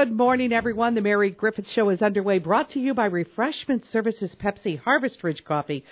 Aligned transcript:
Good 0.00 0.16
morning, 0.16 0.50
everyone. 0.50 0.94
The 0.94 1.02
Mary 1.02 1.30
Griffith 1.30 1.68
Show 1.68 1.90
is 1.90 2.00
underway, 2.00 2.38
brought 2.38 2.70
to 2.70 2.80
you 2.80 2.94
by 2.94 3.04
Refreshment 3.04 3.84
Services 3.84 4.34
Pepsi 4.34 4.78
Harvest 4.78 5.22
Ridge 5.22 5.44
Coffee. 5.44 5.84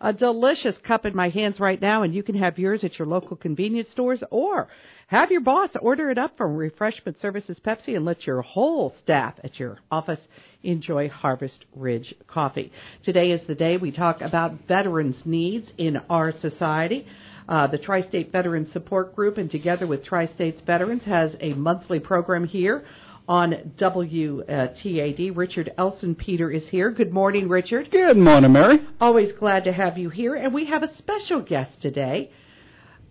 A 0.00 0.12
delicious 0.12 0.78
cup 0.78 1.04
in 1.04 1.16
my 1.16 1.30
hands 1.30 1.58
right 1.58 1.82
now, 1.82 2.04
and 2.04 2.14
you 2.14 2.22
can 2.22 2.36
have 2.36 2.60
yours 2.60 2.84
at 2.84 2.96
your 2.96 3.08
local 3.08 3.36
convenience 3.36 3.88
stores 3.88 4.22
or 4.30 4.68
have 5.08 5.32
your 5.32 5.40
boss 5.40 5.70
order 5.82 6.10
it 6.10 6.16
up 6.16 6.36
from 6.36 6.54
Refreshment 6.54 7.18
Services 7.18 7.58
Pepsi 7.58 7.96
and 7.96 8.04
let 8.04 8.24
your 8.24 8.40
whole 8.40 8.94
staff 9.00 9.34
at 9.42 9.58
your 9.58 9.78
office 9.90 10.20
enjoy 10.62 11.08
Harvest 11.08 11.64
Ridge 11.74 12.14
coffee. 12.28 12.70
Today 13.02 13.32
is 13.32 13.44
the 13.48 13.56
day 13.56 13.78
we 13.78 13.90
talk 13.90 14.20
about 14.20 14.68
veterans' 14.68 15.26
needs 15.26 15.72
in 15.76 15.96
our 16.08 16.30
society. 16.30 17.04
Uh, 17.48 17.66
the 17.66 17.78
Tri 17.78 18.02
State 18.02 18.30
Veterans 18.30 18.70
Support 18.72 19.16
Group, 19.16 19.38
and 19.38 19.50
together 19.50 19.88
with 19.88 20.04
Tri 20.04 20.26
States 20.26 20.62
Veterans, 20.64 21.02
has 21.02 21.34
a 21.40 21.52
monthly 21.54 21.98
program 21.98 22.46
here 22.46 22.84
on 23.28 23.74
WTAD. 23.76 25.36
Richard 25.36 25.72
Elsenpeter 25.76 26.54
is 26.54 26.68
here. 26.68 26.90
Good 26.90 27.12
morning, 27.12 27.48
Richard. 27.48 27.90
Good 27.90 28.16
morning, 28.16 28.52
Mary. 28.52 28.80
Always 29.00 29.32
glad 29.32 29.64
to 29.64 29.72
have 29.72 29.98
you 29.98 30.10
here. 30.10 30.34
And 30.34 30.54
we 30.54 30.66
have 30.66 30.82
a 30.82 30.94
special 30.94 31.40
guest 31.40 31.80
today. 31.82 32.30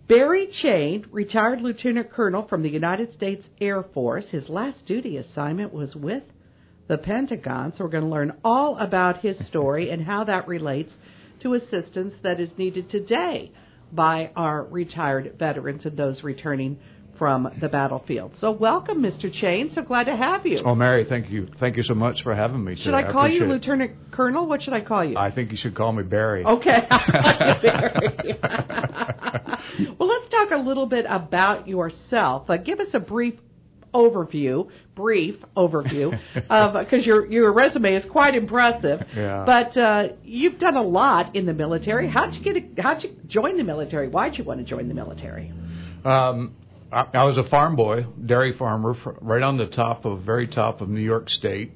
Barry 0.08 0.46
Chain, 0.46 1.04
retired 1.10 1.60
lieutenant 1.60 2.12
colonel 2.12 2.46
from 2.46 2.62
the 2.62 2.70
United 2.70 3.12
States 3.12 3.44
Air 3.60 3.82
Force. 3.82 4.28
His 4.28 4.48
last 4.48 4.86
duty 4.86 5.16
assignment 5.16 5.74
was 5.74 5.96
with 5.96 6.22
the 6.88 6.96
Pentagon. 6.96 7.72
So 7.72 7.84
we're 7.84 7.90
going 7.90 8.04
to 8.04 8.10
learn 8.10 8.36
all 8.44 8.78
about 8.78 9.18
his 9.18 9.44
story 9.46 9.90
and 9.90 10.02
how 10.02 10.24
that 10.24 10.46
relates 10.48 10.94
to 11.40 11.54
assistance 11.54 12.14
that 12.22 12.40
is 12.40 12.56
needed 12.56 12.88
today 12.88 13.52
by 13.92 14.30
our 14.36 14.64
retired 14.64 15.34
veterans 15.38 15.84
and 15.84 15.96
those 15.96 16.22
returning 16.22 16.78
from 17.18 17.48
the 17.60 17.68
battlefield. 17.68 18.34
So 18.38 18.50
welcome, 18.50 19.02
Mr. 19.02 19.32
Chain. 19.32 19.70
So 19.70 19.82
glad 19.82 20.04
to 20.04 20.16
have 20.16 20.46
you. 20.46 20.62
Oh, 20.64 20.74
Mary, 20.74 21.04
thank 21.08 21.30
you. 21.30 21.48
Thank 21.58 21.76
you 21.76 21.82
so 21.82 21.94
much 21.94 22.22
for 22.22 22.34
having 22.34 22.64
me. 22.64 22.76
Should 22.76 22.94
I 22.94 23.10
call 23.10 23.28
you 23.28 23.44
Lieutenant 23.44 23.92
it. 23.92 23.96
Colonel? 24.12 24.46
What 24.46 24.62
should 24.62 24.74
I 24.74 24.80
call 24.80 25.04
you? 25.04 25.16
I 25.16 25.30
think 25.30 25.50
you 25.50 25.56
should 25.56 25.74
call 25.74 25.92
me 25.92 26.02
Barry. 26.02 26.44
Okay. 26.44 26.86
Barry. 26.88 28.38
well, 29.98 30.08
let's 30.08 30.28
talk 30.28 30.50
a 30.52 30.58
little 30.58 30.86
bit 30.86 31.06
about 31.08 31.68
yourself. 31.68 32.48
Uh, 32.48 32.56
give 32.56 32.80
us 32.80 32.88
a 32.94 33.00
brief 33.00 33.34
overview, 33.94 34.68
brief 34.94 35.36
overview, 35.56 36.18
because 36.34 37.06
your 37.06 37.26
your 37.30 37.52
resume 37.52 37.94
is 37.94 38.04
quite 38.04 38.34
impressive. 38.34 39.02
Yeah. 39.16 39.44
But 39.46 39.76
uh, 39.76 40.08
you've 40.22 40.58
done 40.58 40.76
a 40.76 40.82
lot 40.82 41.34
in 41.34 41.46
the 41.46 41.54
military. 41.54 42.08
How'd 42.08 42.34
you 42.34 42.42
get? 42.42 42.56
A, 42.56 42.82
how'd 42.82 43.02
you 43.02 43.16
join 43.26 43.56
the 43.56 43.64
military? 43.64 44.08
Why'd 44.08 44.36
you 44.36 44.44
want 44.44 44.60
to 44.60 44.66
join 44.66 44.88
the 44.88 44.94
military? 44.94 45.52
Um, 46.04 46.54
I, 46.92 47.06
I 47.14 47.24
was 47.24 47.36
a 47.36 47.48
farm 47.48 47.74
boy, 47.74 48.06
dairy 48.24 48.56
farmer, 48.56 48.96
right 49.20 49.42
on 49.42 49.56
the 49.56 49.66
top 49.66 50.04
of 50.04 50.22
very 50.22 50.46
top 50.46 50.80
of 50.80 50.88
New 50.88 51.00
York 51.00 51.28
State, 51.28 51.72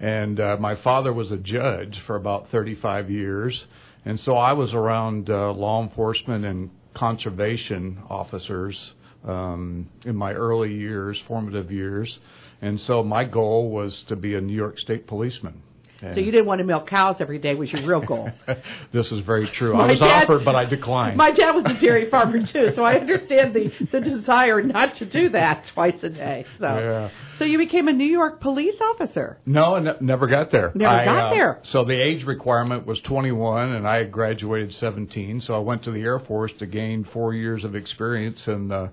and 0.00 0.38
uh, 0.38 0.56
my 0.60 0.76
father 0.82 1.12
was 1.12 1.32
a 1.32 1.36
judge 1.36 2.00
for 2.06 2.16
about 2.16 2.50
35 2.50 3.10
years, 3.10 3.64
and 4.04 4.20
so 4.20 4.36
I 4.36 4.52
was 4.52 4.72
around 4.72 5.30
uh, 5.30 5.52
law 5.52 5.82
enforcement 5.82 6.44
and 6.44 6.70
conservation 6.94 7.98
officers 8.08 8.92
um, 9.24 9.88
in 10.04 10.14
my 10.14 10.32
early 10.32 10.74
years, 10.74 11.20
formative 11.26 11.72
years, 11.72 12.18
and 12.62 12.78
so 12.78 13.02
my 13.02 13.24
goal 13.24 13.70
was 13.70 14.04
to 14.08 14.14
be 14.14 14.34
a 14.34 14.40
New 14.40 14.54
York 14.54 14.78
State 14.78 15.08
policeman. 15.08 15.60
So 16.00 16.20
you 16.20 16.30
didn't 16.30 16.46
want 16.46 16.58
to 16.58 16.64
milk 16.64 16.88
cows 16.88 17.16
every 17.20 17.38
day 17.38 17.54
was 17.54 17.72
your 17.72 17.86
real 17.86 18.00
goal. 18.00 18.30
this 18.92 19.10
is 19.12 19.20
very 19.20 19.48
true. 19.48 19.74
My 19.74 19.84
I 19.84 19.90
was 19.92 20.00
dad, 20.00 20.24
offered, 20.24 20.44
but 20.44 20.54
I 20.54 20.64
declined. 20.64 21.16
My 21.16 21.30
dad 21.30 21.52
was 21.52 21.64
a 21.64 21.80
dairy 21.80 22.10
farmer 22.10 22.44
too, 22.46 22.70
so 22.74 22.82
I 22.82 22.94
understand 22.96 23.54
the 23.54 23.72
the 23.92 24.00
desire 24.00 24.62
not 24.62 24.96
to 24.96 25.06
do 25.06 25.30
that 25.30 25.66
twice 25.74 26.02
a 26.02 26.10
day. 26.10 26.44
So, 26.58 26.66
yeah. 26.66 27.10
so 27.38 27.44
you 27.44 27.58
became 27.58 27.88
a 27.88 27.92
New 27.92 28.06
York 28.06 28.40
police 28.40 28.78
officer. 28.80 29.38
No, 29.46 29.76
n- 29.76 29.96
never 30.00 30.26
got 30.26 30.50
there. 30.50 30.72
Never 30.74 30.94
I, 30.94 31.04
got 31.04 31.26
uh, 31.26 31.34
there. 31.34 31.60
So 31.64 31.84
the 31.84 32.00
age 32.00 32.24
requirement 32.24 32.86
was 32.86 33.00
21, 33.00 33.72
and 33.72 33.88
I 33.88 34.04
graduated 34.04 34.74
17. 34.74 35.40
So 35.40 35.54
I 35.54 35.58
went 35.58 35.84
to 35.84 35.90
the 35.90 36.00
Air 36.00 36.18
Force 36.18 36.52
to 36.58 36.66
gain 36.66 37.04
four 37.04 37.32
years 37.32 37.64
of 37.64 37.74
experience, 37.74 38.46
and 38.46 38.70
uh, 38.70 38.88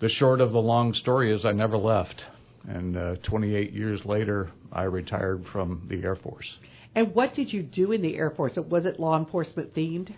the 0.00 0.08
short 0.08 0.40
of 0.40 0.52
the 0.52 0.60
long 0.60 0.94
story 0.94 1.32
is 1.34 1.44
I 1.44 1.52
never 1.52 1.76
left. 1.76 2.24
And 2.68 2.96
uh, 2.96 3.16
28 3.22 3.72
years 3.72 4.04
later, 4.04 4.50
I 4.72 4.84
retired 4.84 5.46
from 5.52 5.86
the 5.88 6.02
Air 6.02 6.16
Force. 6.16 6.56
And 6.94 7.14
what 7.14 7.34
did 7.34 7.52
you 7.52 7.62
do 7.62 7.92
in 7.92 8.02
the 8.02 8.16
Air 8.16 8.30
Force? 8.30 8.56
Was 8.56 8.86
it 8.86 8.98
law 8.98 9.18
enforcement 9.18 9.74
themed? 9.74 10.12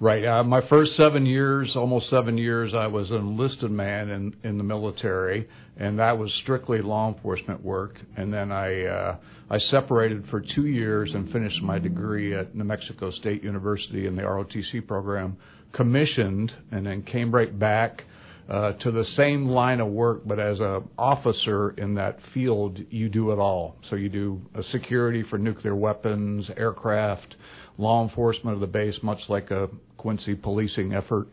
Right. 0.00 0.24
Uh, 0.24 0.42
my 0.44 0.62
first 0.62 0.96
seven 0.96 1.26
years, 1.26 1.76
almost 1.76 2.08
seven 2.08 2.38
years, 2.38 2.72
I 2.72 2.86
was 2.86 3.10
an 3.10 3.18
enlisted 3.18 3.70
man 3.70 4.08
in, 4.08 4.34
in 4.42 4.56
the 4.56 4.64
military, 4.64 5.46
and 5.76 5.98
that 5.98 6.16
was 6.16 6.32
strictly 6.32 6.80
law 6.80 7.08
enforcement 7.08 7.62
work. 7.62 8.00
And 8.16 8.32
then 8.32 8.50
I 8.50 8.84
uh, 8.84 9.16
I 9.50 9.58
separated 9.58 10.26
for 10.28 10.40
two 10.40 10.66
years 10.66 11.12
and 11.12 11.30
finished 11.30 11.60
my 11.60 11.78
degree 11.78 12.34
at 12.34 12.54
New 12.54 12.64
Mexico 12.64 13.10
State 13.10 13.44
University 13.44 14.06
in 14.06 14.16
the 14.16 14.22
ROTC 14.22 14.86
program, 14.86 15.36
commissioned, 15.72 16.52
and 16.70 16.86
then 16.86 17.02
came 17.02 17.30
right 17.30 17.58
back 17.58 18.04
uh, 18.50 18.72
to 18.72 18.90
the 18.90 19.04
same 19.04 19.46
line 19.46 19.80
of 19.80 19.88
work, 19.88 20.22
but 20.26 20.40
as 20.40 20.58
an 20.58 20.88
officer 20.98 21.70
in 21.70 21.94
that 21.94 22.18
field, 22.34 22.80
you 22.90 23.08
do 23.08 23.30
it 23.30 23.38
all. 23.38 23.76
So 23.88 23.94
you 23.94 24.08
do 24.08 24.40
security 24.62 25.22
for 25.22 25.38
nuclear 25.38 25.76
weapons, 25.76 26.50
aircraft, 26.56 27.36
law 27.78 28.02
enforcement 28.02 28.54
of 28.54 28.60
the 28.60 28.66
base, 28.66 28.98
much 29.02 29.20
like 29.28 29.52
a 29.52 29.68
Quincy 29.98 30.34
policing 30.34 30.94
effort, 30.94 31.28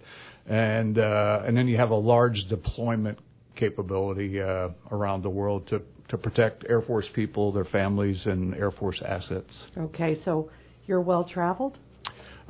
and 0.46 1.00
uh, 1.00 1.42
and 1.46 1.58
then 1.58 1.68
you 1.68 1.78
have 1.78 1.90
a 1.90 1.96
large 1.96 2.46
deployment 2.50 3.18
capability 3.56 4.40
uh, 4.40 4.70
around 4.92 5.24
the 5.24 5.30
world 5.30 5.66
to 5.68 5.82
to 6.10 6.18
protect 6.18 6.66
Air 6.70 6.82
Force 6.82 7.10
people, 7.14 7.52
their 7.52 7.66
families, 7.66 8.28
and 8.28 8.54
Air 8.54 8.72
Force 8.72 9.02
assets. 9.04 9.68
Okay, 9.76 10.16
so 10.24 10.52
you're 10.86 11.02
well 11.02 11.24
traveled. 11.24 11.80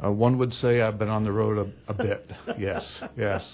Uh, 0.04 0.12
one 0.12 0.38
would 0.38 0.54
say 0.54 0.82
I've 0.82 1.00
been 1.00 1.10
on 1.10 1.24
the 1.24 1.32
road 1.32 1.74
a, 1.88 1.92
a 1.92 1.94
bit. 1.94 2.30
yes, 2.60 3.00
yes. 3.18 3.52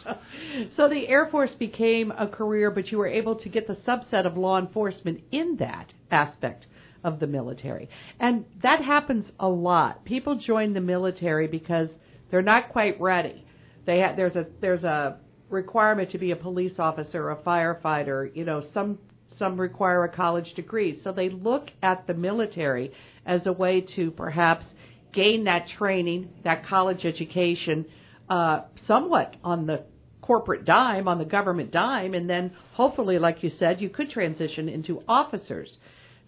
So 0.75 0.89
the 0.89 1.07
Air 1.07 1.27
Force 1.27 1.53
became 1.53 2.11
a 2.11 2.27
career, 2.27 2.69
but 2.69 2.91
you 2.91 2.97
were 2.97 3.07
able 3.07 3.35
to 3.37 3.49
get 3.49 3.65
the 3.65 3.75
subset 3.75 4.25
of 4.25 4.35
law 4.35 4.59
enforcement 4.59 5.23
in 5.31 5.55
that 5.57 5.93
aspect 6.11 6.67
of 7.03 7.19
the 7.19 7.27
military. 7.27 7.89
And 8.19 8.45
that 8.61 8.81
happens 8.81 9.31
a 9.39 9.47
lot. 9.47 10.03
People 10.05 10.35
join 10.35 10.73
the 10.73 10.81
military 10.81 11.47
because 11.47 11.89
they're 12.29 12.41
not 12.41 12.69
quite 12.69 12.99
ready. 12.99 13.45
They 13.85 14.01
ha- 14.01 14.13
there's 14.15 14.35
a 14.35 14.47
there's 14.59 14.83
a 14.83 15.17
requirement 15.49 16.09
to 16.11 16.17
be 16.17 16.31
a 16.31 16.35
police 16.35 16.79
officer, 16.79 17.29
a 17.31 17.35
firefighter, 17.37 18.35
you 18.35 18.43
know, 18.45 18.61
some 18.73 18.97
some 19.29 19.59
require 19.59 20.03
a 20.03 20.09
college 20.09 20.53
degree. 20.53 20.99
So 20.99 21.11
they 21.11 21.29
look 21.29 21.71
at 21.81 22.05
the 22.07 22.13
military 22.13 22.91
as 23.25 23.47
a 23.47 23.53
way 23.53 23.81
to 23.81 24.11
perhaps 24.11 24.65
gain 25.13 25.45
that 25.45 25.67
training, 25.67 26.29
that 26.43 26.65
college 26.65 27.05
education, 27.05 27.85
uh, 28.29 28.61
somewhat 28.85 29.35
on 29.43 29.65
the 29.65 29.83
corporate 30.21 30.65
dime, 30.65 31.07
on 31.07 31.17
the 31.19 31.25
government 31.25 31.71
dime, 31.71 32.13
and 32.13 32.29
then 32.29 32.51
hopefully, 32.73 33.19
like 33.19 33.43
you 33.43 33.49
said, 33.49 33.81
you 33.81 33.89
could 33.89 34.09
transition 34.09 34.69
into 34.69 35.03
officers 35.07 35.77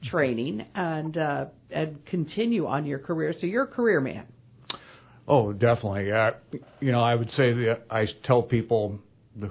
training 0.04 0.66
and 0.76 1.18
uh, 1.18 1.46
and 1.72 2.06
continue 2.06 2.68
on 2.68 2.86
your 2.86 3.00
career. 3.00 3.34
So 3.34 3.48
you're 3.48 3.64
a 3.64 3.68
career 3.68 4.02
man. 4.02 4.26
Oh, 5.28 5.54
definitely. 5.54 6.12
Uh, 6.12 6.32
you 6.80 6.92
know, 6.92 7.02
I 7.02 7.16
would 7.16 7.32
say 7.32 7.52
that 7.54 7.84
I 7.90 8.08
tell 8.24 8.44
people 8.44 9.00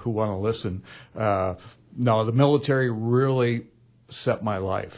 who 0.00 0.10
want 0.10 0.30
to 0.30 0.36
listen. 0.36 0.82
Uh, 1.18 1.54
no, 1.96 2.24
the 2.24 2.32
military 2.32 2.90
really 2.90 3.66
set 4.10 4.44
my 4.44 4.58
life. 4.58 4.92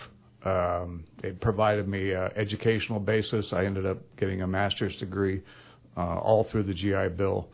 Um, 0.44 1.04
it 1.26 1.40
provided 1.40 1.88
me 1.88 2.12
an 2.12 2.30
educational 2.36 3.00
basis. 3.00 3.52
I 3.52 3.64
ended 3.64 3.84
up 3.84 3.98
getting 4.16 4.42
a 4.42 4.46
master's 4.46 4.96
degree 4.96 5.42
uh, 5.96 6.18
all 6.18 6.44
through 6.44 6.64
the 6.64 6.74
GI 6.74 7.08
Bill. 7.16 7.48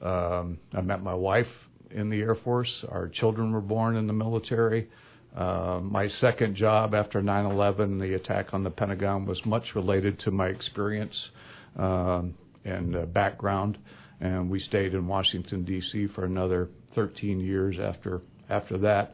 Um, 0.00 0.58
I 0.72 0.80
met 0.80 1.02
my 1.02 1.14
wife 1.14 1.48
in 1.90 2.08
the 2.08 2.20
Air 2.20 2.36
Force. 2.36 2.84
Our 2.88 3.08
children 3.08 3.52
were 3.52 3.60
born 3.60 3.96
in 3.96 4.06
the 4.06 4.12
military. 4.12 4.88
Uh, 5.36 5.80
my 5.82 6.08
second 6.08 6.54
job 6.54 6.94
after 6.94 7.20
9 7.20 7.46
11, 7.46 7.98
the 7.98 8.14
attack 8.14 8.54
on 8.54 8.62
the 8.62 8.70
Pentagon, 8.70 9.26
was 9.26 9.44
much 9.44 9.74
related 9.74 10.18
to 10.20 10.30
my 10.30 10.46
experience 10.46 11.30
um, 11.76 12.34
and 12.64 12.96
uh, 12.96 13.06
background. 13.06 13.76
And 14.20 14.48
we 14.48 14.60
stayed 14.60 14.94
in 14.94 15.06
Washington, 15.06 15.64
D.C. 15.64 16.06
for 16.08 16.24
another 16.24 16.68
13 16.94 17.40
years 17.40 17.78
after, 17.78 18.22
after 18.48 18.78
that. 18.78 19.12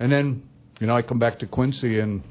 And 0.00 0.10
then, 0.10 0.48
you 0.80 0.86
know, 0.86 0.96
I 0.96 1.02
come 1.02 1.18
back 1.18 1.40
to 1.40 1.46
Quincy 1.46 1.98
and 1.98 2.22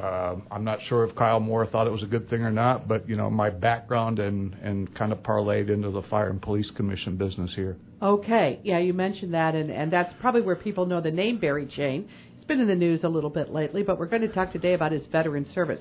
uh, 0.00 0.36
I'm 0.50 0.64
not 0.64 0.80
sure 0.82 1.04
if 1.04 1.14
Kyle 1.14 1.40
Moore 1.40 1.66
thought 1.66 1.86
it 1.86 1.90
was 1.90 2.02
a 2.02 2.06
good 2.06 2.30
thing 2.30 2.42
or 2.42 2.50
not, 2.50 2.88
but 2.88 3.08
you 3.08 3.16
know 3.16 3.28
my 3.28 3.50
background 3.50 4.18
and 4.18 4.54
and 4.54 4.94
kind 4.94 5.12
of 5.12 5.22
parlayed 5.22 5.68
into 5.68 5.90
the 5.90 6.02
fire 6.02 6.30
and 6.30 6.40
police 6.40 6.70
commission 6.70 7.16
business 7.16 7.54
here. 7.54 7.76
Okay, 8.00 8.60
yeah, 8.64 8.78
you 8.78 8.94
mentioned 8.94 9.34
that, 9.34 9.54
and 9.54 9.70
and 9.70 9.92
that's 9.92 10.14
probably 10.20 10.40
where 10.40 10.56
people 10.56 10.86
know 10.86 11.00
the 11.00 11.10
name 11.10 11.38
Barry 11.38 11.66
Chain. 11.66 12.08
It's 12.34 12.44
been 12.44 12.60
in 12.60 12.68
the 12.68 12.74
news 12.74 13.04
a 13.04 13.08
little 13.08 13.30
bit 13.30 13.50
lately, 13.50 13.82
but 13.82 13.98
we're 13.98 14.06
going 14.06 14.22
to 14.22 14.28
talk 14.28 14.52
today 14.52 14.72
about 14.72 14.92
his 14.92 15.06
veteran 15.08 15.44
service. 15.52 15.80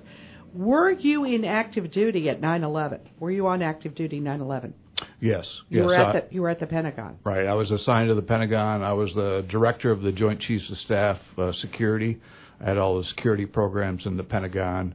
Were 0.54 0.92
you 0.92 1.24
in 1.24 1.46
active 1.46 1.92
duty 1.92 2.30
at 2.30 2.42
9/11? 2.42 3.00
Were 3.20 3.32
you 3.32 3.48
on 3.48 3.62
active 3.62 3.96
duty 3.96 4.20
9/11? 4.20 4.74
Yes. 5.22 5.50
You 5.70 5.80
yes, 5.80 5.86
were 5.86 5.96
at 5.96 6.30
the 6.30 6.36
you 6.36 6.42
were 6.42 6.50
at 6.50 6.60
the 6.60 6.68
Pentagon. 6.68 7.20
Right. 7.24 7.46
I 7.46 7.54
was 7.54 7.72
assigned 7.72 8.10
to 8.10 8.16
the 8.16 8.22
Pentagon. 8.22 8.82
I 8.82 8.92
was 8.94 9.14
the 9.14 9.46
director 9.48 9.92
of 9.92 10.02
the 10.02 10.12
Joint 10.12 10.42
Chiefs 10.42 10.70
of 10.70 10.78
Staff 10.78 11.20
uh, 11.38 11.54
Security 11.54 12.20
Had 12.64 12.78
all 12.78 12.98
the 12.98 13.06
security 13.06 13.46
programs 13.46 14.06
in 14.06 14.18
the 14.18 14.24
Pentagon, 14.24 14.94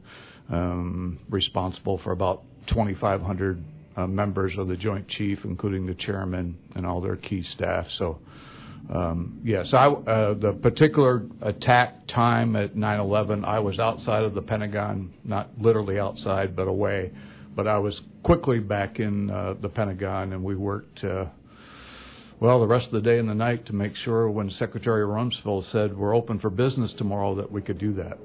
um, 0.50 1.18
responsible 1.30 1.98
for 1.98 2.12
about 2.12 2.42
2,500 2.68 3.64
uh, 3.96 4.06
members 4.06 4.52
of 4.58 4.68
the 4.68 4.76
Joint 4.76 5.08
Chief, 5.08 5.38
including 5.44 5.86
the 5.86 5.94
chairman 5.94 6.58
and 6.74 6.86
all 6.86 7.00
their 7.00 7.16
key 7.16 7.42
staff. 7.42 7.86
So, 7.90 8.18
um, 8.92 9.40
yes, 9.44 9.72
I, 9.72 9.86
uh, 9.86 10.34
the 10.34 10.52
particular 10.52 11.22
attack 11.40 12.06
time 12.06 12.56
at 12.56 12.74
9/11, 12.74 13.44
I 13.44 13.60
was 13.60 13.78
outside 13.78 14.24
of 14.24 14.34
the 14.34 14.42
Pentagon, 14.42 15.14
not 15.24 15.50
literally 15.58 15.98
outside, 15.98 16.54
but 16.54 16.68
away. 16.68 17.12
But 17.56 17.68
I 17.68 17.78
was 17.78 18.00
quickly 18.24 18.58
back 18.58 18.98
in 18.98 19.30
uh, 19.30 19.54
the 19.60 19.68
Pentagon, 19.68 20.32
and 20.32 20.42
we 20.42 20.56
worked. 20.56 21.04
Well, 22.40 22.58
the 22.58 22.66
rest 22.66 22.86
of 22.86 22.92
the 22.92 23.00
day 23.00 23.18
and 23.18 23.28
the 23.28 23.34
night 23.34 23.66
to 23.66 23.72
make 23.72 23.94
sure 23.94 24.28
when 24.28 24.50
Secretary 24.50 25.04
Rumsfeld 25.04 25.70
said 25.70 25.96
we're 25.96 26.14
open 26.14 26.40
for 26.40 26.50
business 26.50 26.92
tomorrow 26.92 27.36
that 27.36 27.50
we 27.50 27.62
could 27.62 27.78
do 27.78 27.92
that. 27.94 28.18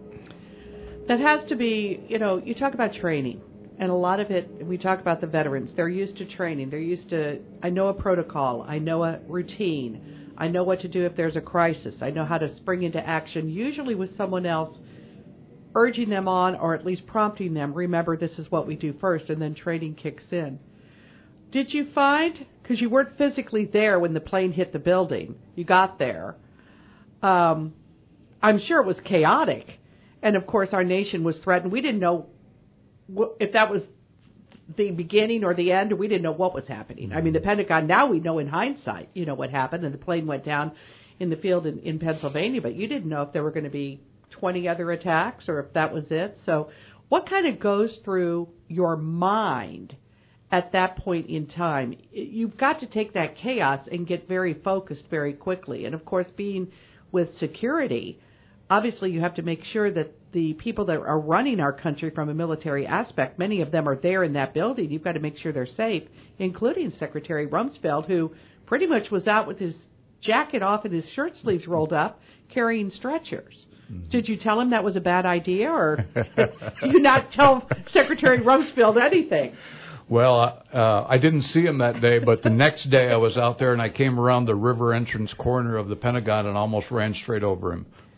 That 1.07 1.19
has 1.19 1.45
to 1.45 1.55
be, 1.55 2.03
you 2.07 2.17
know, 2.17 2.37
you 2.37 2.55
talk 2.55 2.73
about 2.73 2.93
training 2.93 3.41
and 3.77 3.91
a 3.91 3.95
lot 3.95 4.19
of 4.19 4.31
it 4.31 4.65
we 4.65 4.79
talk 4.79 4.99
about 4.99 5.21
the 5.21 5.27
veterans. 5.27 5.73
They're 5.75 5.87
used 5.87 6.17
to 6.17 6.25
training. 6.25 6.71
They're 6.71 6.79
used 6.79 7.09
to 7.09 7.39
i 7.61 7.69
know 7.69 7.87
a 7.87 7.93
protocol. 7.93 8.65
I 8.67 8.79
know 8.79 9.03
a 9.03 9.19
routine. 9.27 10.33
I 10.37 10.47
know 10.47 10.63
what 10.63 10.79
to 10.81 10.87
do 10.87 11.05
if 11.05 11.15
there's 11.15 11.35
a 11.35 11.41
crisis. 11.41 11.95
I 12.01 12.09
know 12.09 12.25
how 12.25 12.39
to 12.39 12.53
spring 12.55 12.83
into 12.83 13.05
action 13.05 13.47
usually 13.47 13.93
with 13.93 14.17
someone 14.17 14.47
else 14.47 14.79
urging 15.75 16.09
them 16.09 16.27
on 16.27 16.55
or 16.55 16.73
at 16.73 16.83
least 16.83 17.05
prompting 17.05 17.53
them 17.53 17.75
remember 17.75 18.17
this 18.17 18.39
is 18.39 18.49
what 18.49 18.65
we 18.65 18.75
do 18.75 18.91
first 18.93 19.29
and 19.29 19.39
then 19.39 19.53
training 19.53 19.93
kicks 19.93 20.25
in. 20.31 20.59
Did 21.51 21.73
you 21.73 21.91
find 21.93 22.47
because 22.69 22.79
you 22.79 22.87
weren't 22.87 23.17
physically 23.17 23.65
there 23.65 23.99
when 23.99 24.13
the 24.13 24.19
plane 24.19 24.51
hit 24.51 24.71
the 24.71 24.77
building. 24.77 25.33
You 25.55 25.63
got 25.63 25.97
there. 25.97 26.35
Um, 27.23 27.73
i'm 28.43 28.59
sure 28.59 28.79
it 28.79 28.85
was 28.85 28.99
chaotic. 29.01 29.79
And 30.21 30.35
of 30.35 30.45
course 30.45 30.71
our 30.71 30.83
nation 30.83 31.23
was 31.23 31.39
threatened. 31.39 31.71
We 31.71 31.81
didn't 31.81 31.99
know 31.99 32.27
if 33.39 33.53
that 33.53 33.71
was 33.71 33.81
the 34.77 34.91
beginning 34.91 35.43
or 35.43 35.55
the 35.55 35.71
end, 35.71 35.93
we 35.93 36.07
didn't 36.07 36.21
know 36.21 36.31
what 36.31 36.53
was 36.53 36.67
happening. 36.67 37.11
I 37.11 37.21
mean, 37.21 37.33
the 37.33 37.39
Pentagon 37.39 37.87
now 37.87 38.05
we 38.05 38.19
know 38.19 38.37
in 38.37 38.45
hindsight, 38.45 39.09
you 39.15 39.25
know 39.25 39.33
what 39.33 39.49
happened, 39.49 39.83
and 39.83 39.91
the 39.91 39.97
plane 39.97 40.27
went 40.27 40.45
down 40.45 40.73
in 41.19 41.31
the 41.31 41.37
field 41.37 41.65
in, 41.65 41.79
in 41.79 41.97
Pennsylvania, 41.97 42.61
but 42.61 42.75
you 42.75 42.87
didn't 42.87 43.09
know 43.09 43.23
if 43.23 43.33
there 43.33 43.41
were 43.41 43.49
going 43.49 43.63
to 43.63 43.71
be 43.71 43.99
20 44.29 44.67
other 44.67 44.91
attacks 44.91 45.49
or 45.49 45.59
if 45.59 45.73
that 45.73 45.91
was 45.91 46.11
it. 46.11 46.37
So, 46.45 46.69
what 47.07 47.27
kind 47.27 47.47
of 47.47 47.59
goes 47.59 47.97
through 48.05 48.49
your 48.67 48.95
mind 48.95 49.95
at 50.51 50.71
that 50.71 50.97
point 50.97 51.27
in 51.27 51.45
time? 51.47 51.95
You've 52.11 52.57
got 52.57 52.79
to 52.79 52.87
take 52.87 53.13
that 53.13 53.35
chaos 53.35 53.87
and 53.91 54.07
get 54.07 54.27
very 54.27 54.53
focused 54.53 55.09
very 55.09 55.33
quickly. 55.33 55.85
And 55.85 55.95
of 55.95 56.05
course, 56.05 56.31
being 56.31 56.71
with 57.11 57.33
security, 57.35 58.19
obviously 58.69 59.11
you 59.11 59.21
have 59.21 59.35
to 59.35 59.41
make 59.41 59.63
sure 59.63 59.91
that 59.91 60.13
the 60.31 60.53
people 60.53 60.85
that 60.85 60.97
are 60.97 61.19
running 61.19 61.59
our 61.59 61.73
country 61.73 62.11
from 62.11 62.29
a 62.29 62.33
military 62.33 62.85
aspect, 62.85 63.39
many 63.39 63.61
of 63.61 63.71
them 63.71 63.87
are 63.89 63.95
there 63.95 64.23
in 64.23 64.33
that 64.33 64.53
building. 64.53 64.91
You've 64.91 65.03
got 65.03 65.13
to 65.13 65.19
make 65.19 65.37
sure 65.37 65.51
they're 65.51 65.65
safe, 65.65 66.03
including 66.37 66.91
Secretary 66.91 67.47
Rumsfeld, 67.47 68.05
who 68.05 68.31
pretty 68.65 68.85
much 68.85 69.09
was 69.09 69.27
out 69.27 69.47
with 69.47 69.57
his 69.57 69.75
jacket 70.21 70.61
off 70.61 70.85
and 70.85 70.93
his 70.93 71.09
shirt 71.09 71.35
sleeves 71.35 71.67
rolled 71.67 71.93
up, 71.93 72.21
carrying 72.49 72.89
stretchers. 72.91 73.65
Mm-hmm. 73.91 74.09
Did 74.09 74.29
you 74.29 74.37
tell 74.37 74.59
him 74.59 74.69
that 74.69 74.83
was 74.83 74.95
a 74.95 75.01
bad 75.01 75.25
idea, 75.25 75.71
or 75.71 76.05
do 76.81 76.89
you 76.89 76.99
not 76.99 77.31
tell 77.31 77.67
Secretary 77.87 78.39
Rumsfeld 78.39 79.01
anything? 79.01 79.55
Well, 80.09 80.63
uh, 80.73 81.05
I 81.07 81.19
didn't 81.19 81.43
see 81.43 81.61
him 81.61 81.77
that 81.77 82.01
day, 82.01 82.17
but 82.17 82.41
the 82.41 82.49
next 82.49 82.89
day 82.89 83.11
I 83.11 83.17
was 83.17 83.37
out 83.37 83.59
there 83.59 83.73
and 83.73 83.81
I 83.81 83.89
came 83.89 84.19
around 84.19 84.45
the 84.45 84.55
river 84.55 84.91
entrance 84.91 85.31
corner 85.35 85.77
of 85.77 85.87
the 85.87 85.95
Pentagon 85.95 86.47
and 86.47 86.57
almost 86.57 86.89
ran 86.89 87.13
straight 87.13 87.43
over 87.43 87.73
him. 87.73 87.85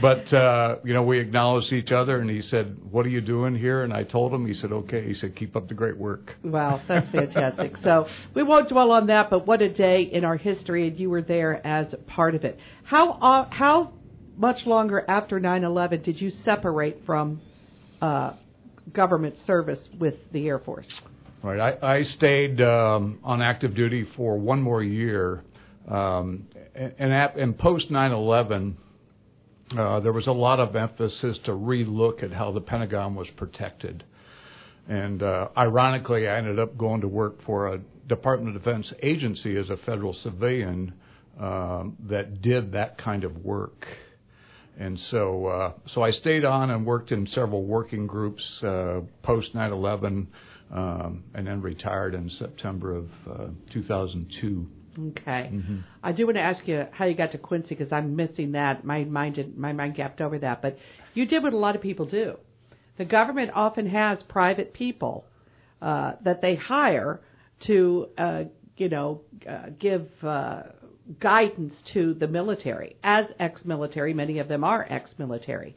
but 0.00 0.32
uh, 0.32 0.76
you 0.84 0.92
know, 0.92 1.02
we 1.02 1.18
acknowledged 1.18 1.72
each 1.72 1.90
other, 1.90 2.20
and 2.20 2.30
he 2.30 2.40
said, 2.40 2.76
"What 2.92 3.04
are 3.06 3.08
you 3.08 3.20
doing 3.20 3.56
here?" 3.56 3.82
And 3.82 3.92
I 3.92 4.04
told 4.04 4.32
him. 4.32 4.46
He 4.46 4.54
said, 4.54 4.70
"Okay." 4.70 5.04
He 5.04 5.14
said, 5.14 5.34
"Keep 5.34 5.56
up 5.56 5.66
the 5.66 5.74
great 5.74 5.96
work." 5.96 6.36
Wow, 6.44 6.80
that's 6.86 7.08
fantastic. 7.10 7.76
so 7.82 8.06
we 8.34 8.44
won't 8.44 8.68
dwell 8.68 8.92
on 8.92 9.08
that, 9.08 9.30
but 9.30 9.48
what 9.48 9.62
a 9.62 9.68
day 9.68 10.02
in 10.02 10.24
our 10.24 10.36
history, 10.36 10.86
and 10.86 10.96
you 11.00 11.10
were 11.10 11.22
there 11.22 11.66
as 11.66 11.92
part 12.06 12.36
of 12.36 12.44
it. 12.44 12.56
How 12.84 13.14
uh, 13.14 13.48
how 13.50 13.94
much 14.36 14.64
longer 14.64 15.04
after 15.08 15.40
9/11 15.40 16.04
did 16.04 16.20
you 16.20 16.30
separate 16.30 17.04
from 17.04 17.40
uh, 18.00 18.34
government 18.92 19.36
service 19.46 19.88
with 19.98 20.14
the 20.32 20.48
Air 20.48 20.58
Force? 20.58 20.92
Right, 21.42 21.76
I, 21.82 21.96
I 21.96 22.02
stayed 22.02 22.60
um, 22.60 23.18
on 23.22 23.42
active 23.42 23.74
duty 23.74 24.06
for 24.16 24.38
one 24.38 24.62
more 24.62 24.82
year. 24.82 25.42
Um, 25.88 26.46
and, 26.74 27.12
at, 27.12 27.36
and 27.36 27.58
post 27.58 27.90
9/11, 27.90 28.74
uh, 29.76 30.00
there 30.00 30.12
was 30.12 30.26
a 30.26 30.32
lot 30.32 30.60
of 30.60 30.74
emphasis 30.74 31.38
to 31.44 31.52
relook 31.52 32.22
at 32.22 32.32
how 32.32 32.52
the 32.52 32.60
Pentagon 32.60 33.14
was 33.14 33.28
protected. 33.36 34.04
And 34.88 35.22
uh, 35.22 35.48
ironically, 35.56 36.28
I 36.28 36.38
ended 36.38 36.58
up 36.58 36.76
going 36.76 37.00
to 37.02 37.08
work 37.08 37.42
for 37.44 37.74
a 37.74 37.80
Department 38.08 38.56
of 38.56 38.62
Defense 38.62 38.92
agency 39.02 39.56
as 39.56 39.70
a 39.70 39.76
federal 39.78 40.12
civilian 40.12 40.92
um, 41.40 41.96
that 42.08 42.42
did 42.42 42.72
that 42.72 42.98
kind 42.98 43.24
of 43.24 43.44
work. 43.44 43.86
And 44.78 44.98
so, 44.98 45.46
uh, 45.46 45.72
so 45.86 46.02
I 46.02 46.10
stayed 46.10 46.44
on 46.44 46.70
and 46.70 46.84
worked 46.84 47.12
in 47.12 47.26
several 47.26 47.64
working 47.64 48.06
groups 48.06 48.62
uh, 48.62 49.00
post 49.22 49.54
9/11, 49.54 50.26
um, 50.72 51.24
and 51.34 51.46
then 51.46 51.60
retired 51.60 52.14
in 52.14 52.28
September 52.28 52.96
of 52.96 53.08
uh, 53.30 53.46
2002. 53.70 54.66
Okay. 54.98 55.50
Mm-hmm. 55.52 55.78
I 56.02 56.12
do 56.12 56.26
want 56.26 56.36
to 56.36 56.42
ask 56.42 56.66
you 56.68 56.86
how 56.92 57.04
you 57.04 57.14
got 57.14 57.32
to 57.32 57.38
Quincy 57.38 57.74
because 57.74 57.92
I'm 57.92 58.16
missing 58.16 58.52
that. 58.52 58.84
My 58.84 59.04
mind 59.04 59.36
did, 59.36 59.56
my 59.56 59.72
mind 59.72 59.96
gapped 59.96 60.20
over 60.20 60.38
that. 60.38 60.62
But 60.62 60.78
you 61.14 61.26
did 61.26 61.42
what 61.42 61.52
a 61.52 61.56
lot 61.56 61.74
of 61.76 61.82
people 61.82 62.06
do. 62.06 62.38
The 62.96 63.04
government 63.04 63.50
often 63.54 63.88
has 63.88 64.22
private 64.22 64.72
people 64.72 65.24
uh, 65.82 66.12
that 66.22 66.40
they 66.40 66.54
hire 66.54 67.20
to, 67.62 68.08
uh, 68.16 68.44
you 68.76 68.88
know, 68.88 69.22
uh, 69.48 69.70
give 69.78 70.08
uh, 70.22 70.62
guidance 71.20 71.82
to 71.92 72.14
the 72.14 72.28
military. 72.28 72.96
As 73.02 73.26
ex-military, 73.38 74.14
many 74.14 74.38
of 74.38 74.48
them 74.48 74.64
are 74.64 74.86
ex-military. 74.88 75.76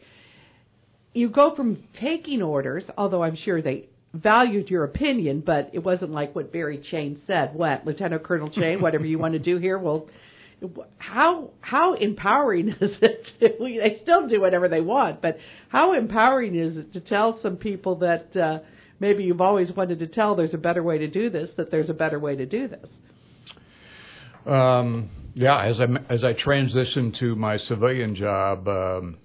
You 1.14 1.30
go 1.30 1.56
from 1.56 1.84
taking 1.96 2.42
orders, 2.42 2.86
although 2.98 3.24
I'm 3.24 3.36
sure 3.36 3.62
they 3.62 3.90
valued 4.14 4.70
your 4.70 4.84
opinion, 4.84 5.42
but 5.42 5.70
it 5.74 5.80
wasn't 5.80 6.12
like 6.12 6.36
what 6.36 6.52
Barry 6.52 6.78
Chain 6.78 7.22
said. 7.28 7.54
What, 7.54 7.86
Lieutenant 7.86 8.24
Colonel 8.24 8.50
Chain, 8.50 8.82
whatever 8.82 9.06
you 9.06 9.20
want 9.20 9.34
to 9.34 9.40
do 9.40 9.58
here, 9.58 9.78
well, 9.78 10.08
how 10.98 11.52
how 11.62 11.94
empowering 11.94 12.70
is 12.82 12.98
it? 13.02 13.58
we, 13.60 13.78
they 13.78 14.00
still 14.02 14.28
do 14.28 14.42
whatever 14.42 14.68
they 14.68 14.82
want, 14.82 15.22
but 15.22 15.38
how 15.70 15.94
empowering 15.94 16.56
is 16.56 16.78
it 16.78 16.94
to 16.94 17.00
tell 17.00 17.40
some 17.40 17.58
people 17.58 17.96
that 17.98 18.36
uh, 18.36 18.60
maybe 19.00 19.24
you've 19.24 19.42
always 19.42 19.72
wanted 19.72 20.00
to 20.00 20.08
tell 20.08 20.36
there's 20.36 20.54
a 20.54 20.60
better 20.60 20.84
way 20.84 20.98
to 20.98 21.08
do 21.08 21.30
this, 21.30 21.50
that 21.58 21.70
there's 21.70 21.90
a 21.90 21.94
better 21.94 22.20
way 22.20 22.36
to 22.36 22.46
do 22.46 22.68
this? 22.68 22.90
Um, 24.48 25.10
yeah, 25.34 25.62
as 25.66 25.82
I 25.82 25.88
as 26.10 26.24
I 26.24 26.34
transitioned 26.34 27.18
to 27.18 27.36
my 27.36 27.58
civilian 27.58 28.16
job, 28.16 28.68
um, 28.68 29.18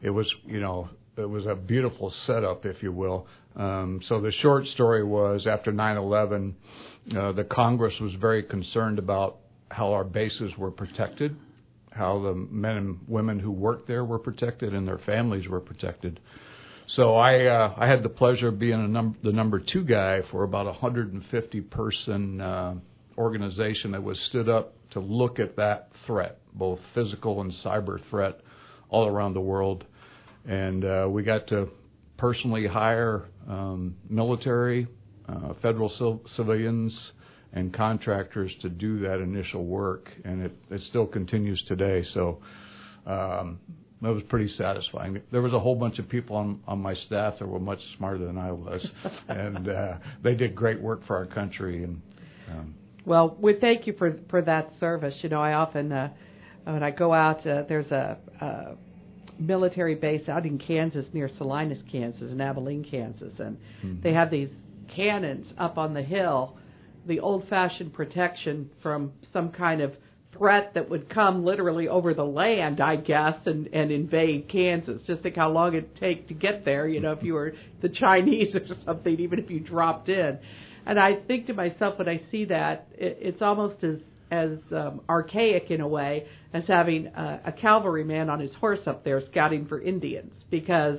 it 0.00 0.10
was 0.10 0.32
you 0.44 0.60
know 0.60 0.88
it 1.16 1.28
was 1.28 1.46
a 1.46 1.54
beautiful 1.56 2.10
setup, 2.10 2.64
if 2.64 2.82
you 2.82 2.92
will. 2.92 3.26
Um, 3.56 4.00
so 4.04 4.20
the 4.20 4.30
short 4.30 4.66
story 4.66 5.02
was 5.02 5.46
after 5.46 5.72
9/11, 5.72 6.54
uh, 7.16 7.32
the 7.32 7.42
Congress 7.44 7.98
was 7.98 8.14
very 8.14 8.42
concerned 8.42 8.98
about 9.00 9.38
how 9.70 9.92
our 9.92 10.04
bases 10.04 10.56
were 10.56 10.70
protected, 10.70 11.36
how 11.90 12.20
the 12.20 12.34
men 12.34 12.76
and 12.76 12.98
women 13.08 13.40
who 13.40 13.50
worked 13.50 13.88
there 13.88 14.04
were 14.04 14.18
protected, 14.18 14.74
and 14.74 14.86
their 14.86 14.98
families 14.98 15.48
were 15.48 15.60
protected. 15.60 16.20
So 16.86 17.16
I 17.16 17.46
uh, 17.46 17.74
I 17.76 17.88
had 17.88 18.04
the 18.04 18.08
pleasure 18.10 18.48
of 18.48 18.60
being 18.60 18.92
num- 18.92 19.16
the 19.24 19.32
number 19.32 19.58
two 19.58 19.82
guy 19.82 20.22
for 20.30 20.44
about 20.44 20.66
a 20.66 20.70
150 20.70 21.60
person 21.62 22.40
uh, 22.40 22.76
organization 23.18 23.92
that 23.92 24.02
was 24.02 24.18
stood 24.20 24.48
up 24.48 24.74
to 24.90 25.00
look 25.00 25.38
at 25.38 25.56
that 25.56 25.90
threat, 26.06 26.38
both 26.54 26.78
physical 26.94 27.40
and 27.40 27.52
cyber 27.64 28.00
threat, 28.08 28.40
all 28.88 29.06
around 29.06 29.34
the 29.34 29.40
world, 29.40 29.84
and 30.44 30.84
uh, 30.84 31.06
we 31.10 31.22
got 31.22 31.46
to 31.48 31.68
personally 32.16 32.66
hire 32.66 33.24
um, 33.48 33.96
military, 34.08 34.86
uh, 35.28 35.52
federal 35.60 36.22
civilians, 36.34 37.12
and 37.52 37.72
contractors 37.72 38.54
to 38.60 38.68
do 38.68 39.00
that 39.00 39.20
initial 39.20 39.64
work, 39.64 40.12
and 40.24 40.42
it, 40.42 40.52
it 40.70 40.82
still 40.82 41.06
continues 41.06 41.62
today. 41.64 42.04
So 42.12 42.40
um, 43.06 43.58
that 44.02 44.12
was 44.12 44.22
pretty 44.24 44.48
satisfying. 44.48 45.20
There 45.32 45.42
was 45.42 45.52
a 45.52 45.58
whole 45.58 45.74
bunch 45.74 45.98
of 45.98 46.08
people 46.08 46.36
on 46.36 46.60
on 46.68 46.80
my 46.80 46.94
staff 46.94 47.38
that 47.38 47.46
were 47.46 47.58
much 47.58 47.80
smarter 47.96 48.24
than 48.24 48.36
I 48.36 48.52
was, 48.52 48.86
and 49.28 49.68
uh, 49.68 49.94
they 50.22 50.34
did 50.34 50.54
great 50.54 50.80
work 50.80 51.06
for 51.06 51.16
our 51.16 51.26
country. 51.26 51.82
And 51.82 52.02
um, 52.50 52.74
well, 53.06 53.36
we 53.40 53.54
thank 53.54 53.86
you 53.86 53.94
for 53.94 54.18
for 54.28 54.42
that 54.42 54.72
service. 54.78 55.16
You 55.22 55.30
know, 55.30 55.40
I 55.40 55.54
often 55.54 55.92
uh, 55.92 56.12
when 56.64 56.82
I 56.82 56.90
go 56.90 57.14
out, 57.14 57.46
uh, 57.46 57.62
there's 57.68 57.90
a, 57.92 58.18
a 58.40 58.76
military 59.38 59.94
base 59.94 60.28
out 60.28 60.44
in 60.44 60.58
Kansas 60.58 61.06
near 61.12 61.28
Salinas, 61.38 61.78
Kansas, 61.90 62.22
and 62.22 62.42
Abilene, 62.42 62.84
Kansas, 62.84 63.32
and 63.38 63.56
mm-hmm. 63.82 64.02
they 64.02 64.12
have 64.12 64.30
these 64.30 64.50
cannons 64.94 65.46
up 65.56 65.78
on 65.78 65.94
the 65.94 66.02
hill, 66.02 66.58
the 67.06 67.20
old-fashioned 67.20 67.92
protection 67.92 68.70
from 68.82 69.12
some 69.32 69.50
kind 69.50 69.80
of 69.80 69.92
threat 70.36 70.74
that 70.74 70.90
would 70.90 71.08
come 71.08 71.44
literally 71.44 71.88
over 71.88 72.12
the 72.12 72.24
land, 72.24 72.80
I 72.80 72.96
guess, 72.96 73.46
and, 73.46 73.68
and 73.68 73.90
invade 73.90 74.48
Kansas. 74.48 75.02
Just 75.06 75.22
think 75.22 75.36
how 75.36 75.50
long 75.50 75.74
it'd 75.74 75.96
take 75.96 76.28
to 76.28 76.34
get 76.34 76.64
there, 76.64 76.88
you 76.88 77.00
know, 77.00 77.12
if 77.12 77.22
you 77.22 77.34
were 77.34 77.54
the 77.80 77.88
Chinese 77.88 78.54
or 78.56 78.66
something, 78.84 79.20
even 79.20 79.38
if 79.38 79.50
you 79.50 79.60
dropped 79.60 80.08
in. 80.08 80.38
And 80.86 80.98
I 80.98 81.16
think 81.16 81.46
to 81.46 81.54
myself 81.54 81.98
when 81.98 82.08
I 82.08 82.20
see 82.30 82.46
that, 82.46 82.88
it, 82.96 83.18
it's 83.20 83.42
almost 83.42 83.82
as 83.84 83.98
as 84.28 84.58
um, 84.72 85.02
archaic 85.08 85.70
in 85.70 85.80
a 85.80 85.86
way 85.86 86.26
as 86.52 86.66
having 86.66 87.06
a, 87.06 87.40
a 87.46 87.52
cavalryman 87.52 88.28
on 88.28 88.40
his 88.40 88.52
horse 88.54 88.80
up 88.86 89.04
there 89.04 89.20
scouting 89.20 89.66
for 89.66 89.80
Indians, 89.80 90.32
because 90.50 90.98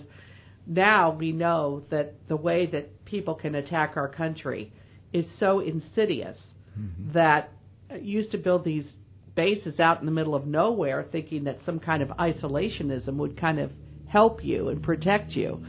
now 0.66 1.12
we 1.12 1.34
know 1.34 1.84
that 1.90 2.14
the 2.30 2.38
way 2.38 2.66
that 2.68 3.04
people 3.04 3.36
can 3.36 3.56
attack 3.56 3.98
our 3.98 4.08
country 4.08 4.72
is 5.12 5.26
so 5.40 5.60
insidious 5.60 6.38
mm-hmm. 6.78 7.12
that 7.14 7.52
used 8.00 8.32
to 8.32 8.38
build 8.38 8.64
these 8.64 8.90
bases 9.36 9.80
out 9.80 10.00
in 10.00 10.06
the 10.06 10.12
middle 10.12 10.36
of 10.36 10.48
nowhere 10.48 11.06
thinking 11.12 11.44
that 11.46 11.58
some 11.66 11.80
kind 11.80 12.02
of 12.02 12.10
isolationism 12.10 13.16
would 13.16 13.40
kind 13.40 13.60
of 13.60 13.72
help 14.08 14.44
you 14.44 14.70
and 14.70 14.82
protect 14.82 15.34
you. 15.34 15.64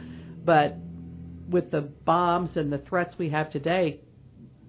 But 0.45 0.77
with 1.49 1.71
the 1.71 1.81
bombs 1.81 2.57
and 2.57 2.73
the 2.73 2.79
threats 2.79 3.17
we 3.19 3.31
have 3.31 3.51
today, 3.51 4.01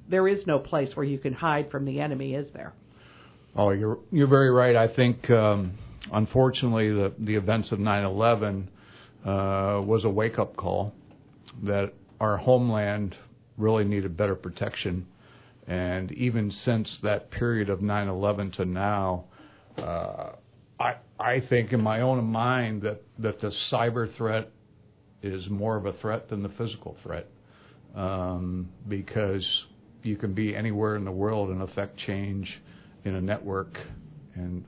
there 0.10 0.28
is 0.28 0.46
no 0.48 0.60
place 0.60 0.96
where 0.96 1.06
you 1.06 1.18
can 1.18 1.34
hide 1.34 1.72
from 1.72 1.86
the 1.86 2.00
enemy, 2.00 2.34
is 2.34 2.52
there? 2.54 2.74
Oh, 3.56 3.72
you're 3.72 4.00
you're 4.12 4.28
very 4.28 4.52
right. 4.52 4.76
I 4.76 4.94
think 4.94 5.30
um, 5.30 5.74
unfortunately 6.12 6.90
the 6.92 7.14
the 7.20 7.36
events 7.36 7.72
of 7.72 7.80
9/11 7.80 8.68
uh, 9.26 9.82
was 9.82 10.06
a 10.06 10.10
wake 10.10 10.40
up 10.40 10.56
call 10.56 10.94
that 11.64 11.94
our 12.20 12.38
homeland 12.38 13.16
really 13.58 13.84
needed 13.84 14.16
better 14.16 14.36
protection 14.36 15.06
and 15.70 16.12
even 16.14 16.50
since 16.50 17.00
that 17.04 17.30
period 17.30 17.70
of 17.70 17.80
9/11 17.80 18.54
to 18.54 18.66
now, 18.66 19.26
uh, 19.78 20.32
I 20.80 20.96
I 21.20 21.42
think 21.42 21.72
in 21.72 21.82
my 21.82 22.02
own 22.02 22.26
mind 22.26 22.82
that 22.82 23.04
that 23.20 23.40
the 23.40 23.50
cyber 23.72 24.12
threat 24.16 24.50
is 25.22 25.48
more 25.48 25.78
of 25.78 25.86
a 25.86 25.94
threat 25.94 26.28
than 26.30 26.42
the 26.42 26.50
physical 26.50 26.98
threat, 27.04 27.28
um, 27.96 28.70
because 28.88 29.66
you 30.04 30.16
can 30.18 30.34
be 30.34 30.56
anywhere 30.56 30.96
in 30.96 31.06
the 31.06 31.12
world 31.12 31.50
and 31.50 31.62
affect 31.62 31.98
change 31.98 32.62
in 33.06 33.16
a 33.16 33.22
network. 33.22 33.78
And 34.36 34.66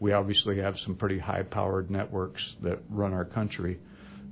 we 0.00 0.12
obviously 0.12 0.58
have 0.60 0.76
some 0.84 0.96
pretty 0.96 1.18
high-powered 1.18 1.90
networks 1.90 2.42
that 2.62 2.78
run 2.90 3.12
our 3.12 3.24
country, 3.24 3.78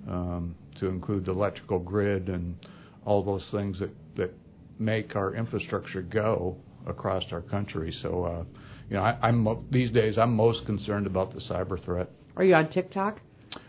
um, 0.08 0.54
to 0.80 0.86
include 0.88 1.26
the 1.26 1.32
electrical 1.32 1.78
grid 1.78 2.28
and 2.28 2.56
all 3.04 3.22
those 3.22 3.48
things 3.50 3.78
that 3.78 3.90
that 4.16 4.32
make 4.78 5.16
our 5.16 5.34
infrastructure 5.34 6.02
go 6.02 6.56
across 6.86 7.24
our 7.32 7.40
country. 7.40 7.94
So, 8.02 8.24
uh, 8.24 8.44
you 8.90 8.96
know, 8.96 9.02
I, 9.02 9.28
am 9.28 9.66
these 9.70 9.90
days 9.90 10.18
I'm 10.18 10.34
most 10.34 10.66
concerned 10.66 11.06
about 11.06 11.32
the 11.32 11.40
cyber 11.40 11.82
threat. 11.82 12.10
Are 12.36 12.44
you 12.44 12.54
on 12.54 12.70
TikTok? 12.70 13.20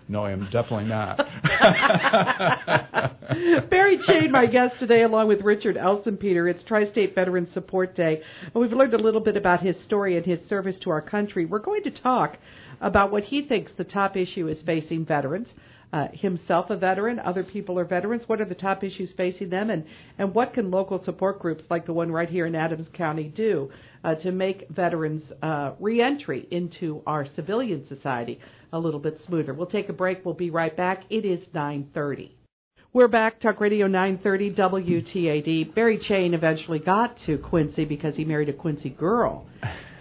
No, 0.08 0.24
I 0.24 0.32
am 0.32 0.48
definitely 0.52 0.86
not. 0.86 1.18
Barry 3.72 3.98
Chain, 3.98 4.32
my 4.32 4.46
guest 4.46 4.80
today, 4.80 5.02
along 5.02 5.28
with 5.28 5.42
Richard 5.42 5.78
Elsenpeter. 5.78 6.50
It's 6.50 6.64
Tri-State 6.64 7.16
Veterans 7.16 7.52
Support 7.52 7.96
Day, 7.96 8.22
and 8.44 8.54
we've 8.54 8.72
learned 8.72 8.94
a 8.94 9.00
little 9.00 9.20
bit 9.20 9.36
about 9.36 9.62
his 9.62 9.80
story 9.82 10.16
and 10.16 10.24
his 10.24 10.46
service 10.46 10.78
to 10.80 10.92
our 10.92 11.02
country. 11.02 11.46
We're 11.46 11.58
going 11.58 11.82
to 11.84 11.92
talk 11.92 12.38
about 12.82 13.12
what 13.12 13.24
he 13.24 13.42
thinks 13.42 13.74
the 13.74 13.84
top 13.84 14.16
issue 14.16 14.48
is 14.48 14.62
facing 14.62 15.06
veterans 15.06 15.48
uh, 15.96 16.10
himself 16.12 16.70
a 16.70 16.76
veteran, 16.76 17.20
other 17.20 17.42
people 17.42 17.80
are 17.80 17.86
veterans. 17.86 18.28
What 18.28 18.42
are 18.42 18.46
the 18.46 18.54
top 18.54 18.84
issues 18.84 19.14
facing 19.14 19.50
them, 19.50 19.70
and, 19.70 19.86
and 20.18 20.36
what 20.36 20.54
can 20.54 20.70
local 20.70 21.02
support 21.02 21.40
groups 21.40 21.64
like 21.70 21.86
the 21.86 21.94
one 21.94 22.12
right 22.12 22.30
here 22.30 22.46
in 22.46 22.54
Adams 22.54 22.90
County 22.94 23.24
do 23.24 23.72
uh, 24.04 24.16
to 24.16 24.34
make 24.34 24.68
veterans 24.70 25.24
uh, 25.42 25.72
reentry 25.80 26.50
into 26.52 27.02
our 27.08 27.26
civilian 27.26 27.88
society 27.88 28.42
a 28.74 28.78
little 28.78 29.00
bit 29.00 29.22
smoother? 29.26 29.54
We'll 29.54 29.68
take 29.68 29.88
a 29.88 29.94
break. 29.94 30.26
We'll 30.26 30.34
be 30.34 30.50
right 30.50 30.76
back. 30.76 31.04
It 31.10 31.24
is 31.24 31.48
9:30. 31.54 32.32
We're 32.92 33.08
back, 33.08 33.40
Talk 33.40 33.62
Radio 33.62 33.88
930 33.88 34.52
WTAD. 34.52 35.76
Barry 35.76 35.98
Chain 35.98 36.34
eventually 36.34 36.80
got 36.80 37.18
to 37.26 37.38
Quincy 37.38 37.86
because 37.86 38.18
he 38.18 38.26
married 38.26 38.50
a 38.50 38.54
Quincy 38.54 38.90
girl. 38.90 39.48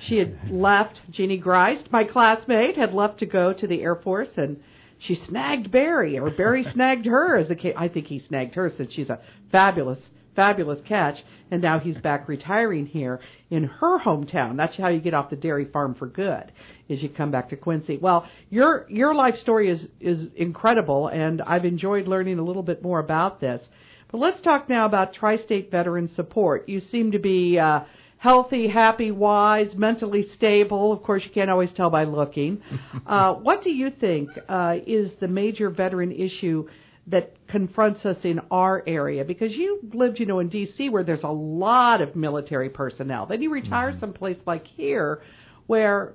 She 0.00 0.18
had 0.18 0.50
left, 0.50 1.00
Jeannie 1.10 1.40
Greist, 1.40 1.92
my 1.92 2.02
classmate, 2.02 2.76
had 2.76 2.92
left 2.92 3.20
to 3.20 3.26
go 3.26 3.52
to 3.52 3.66
the 3.68 3.82
Air 3.82 3.94
Force 3.94 4.30
and 4.36 4.60
she 4.98 5.14
snagged 5.14 5.70
Barry, 5.70 6.18
or 6.18 6.30
Barry 6.30 6.62
snagged 6.72 7.06
her. 7.06 7.36
As 7.36 7.48
the 7.48 7.56
case, 7.56 7.74
I 7.76 7.88
think 7.88 8.06
he 8.06 8.18
snagged 8.18 8.54
her 8.54 8.70
since 8.70 8.92
she's 8.92 9.10
a 9.10 9.20
fabulous, 9.52 10.00
fabulous 10.34 10.80
catch. 10.82 11.22
And 11.50 11.62
now 11.62 11.78
he's 11.78 11.98
back 11.98 12.28
retiring 12.28 12.86
here 12.86 13.20
in 13.50 13.64
her 13.64 13.98
hometown. 13.98 14.56
That's 14.56 14.76
how 14.76 14.88
you 14.88 15.00
get 15.00 15.14
off 15.14 15.30
the 15.30 15.36
dairy 15.36 15.66
farm 15.66 15.94
for 15.94 16.06
good. 16.06 16.52
Is 16.88 17.02
you 17.02 17.08
come 17.08 17.30
back 17.30 17.48
to 17.50 17.56
Quincy. 17.56 17.96
Well, 17.96 18.26
your 18.50 18.86
your 18.88 19.14
life 19.14 19.36
story 19.36 19.70
is 19.70 19.88
is 20.00 20.26
incredible, 20.36 21.08
and 21.08 21.40
I've 21.42 21.64
enjoyed 21.64 22.08
learning 22.08 22.38
a 22.38 22.44
little 22.44 22.62
bit 22.62 22.82
more 22.82 22.98
about 22.98 23.40
this. 23.40 23.66
But 24.10 24.18
let's 24.18 24.40
talk 24.40 24.68
now 24.68 24.86
about 24.86 25.14
Tri-State 25.14 25.70
Veteran 25.70 26.08
Support. 26.08 26.68
You 26.68 26.80
seem 26.80 27.12
to 27.12 27.18
be. 27.18 27.58
Uh, 27.58 27.84
healthy, 28.25 28.69
happy, 28.69 29.11
wise, 29.11 29.76
mentally 29.76 30.26
stable. 30.31 30.95
Of 30.95 31.02
course, 31.02 31.23
you 31.25 31.31
can't 31.31 31.50
always 31.50 31.71
tell 31.75 31.90
by 31.90 32.04
looking. 32.04 32.62
uh, 33.07 33.35
what 33.35 33.61
do 33.61 33.71
you 33.71 33.90
think 33.90 34.31
uh, 34.49 34.76
is 34.87 35.12
the 35.21 35.28
major 35.28 35.69
veteran 35.69 36.11
issue 36.11 36.66
that 37.09 37.37
confronts 37.49 38.07
us 38.07 38.16
in 38.25 38.40
our 38.50 38.83
area? 38.87 39.26
Because 39.26 39.52
you 39.52 39.78
lived, 39.93 40.19
you 40.21 40.25
know, 40.25 40.40
in 40.40 40.49
D.C. 40.49 40.88
where 40.88 41.04
there's 41.04 41.23
a 41.23 41.28
lot 41.28 42.00
of 42.00 42.16
military 42.16 42.71
personnel. 42.71 43.26
Then 43.26 43.43
you 43.43 43.52
retire 43.52 43.90
mm-hmm. 43.90 44.00
someplace 44.00 44.38
like 44.47 44.66
here, 44.69 45.21
where, 45.66 46.14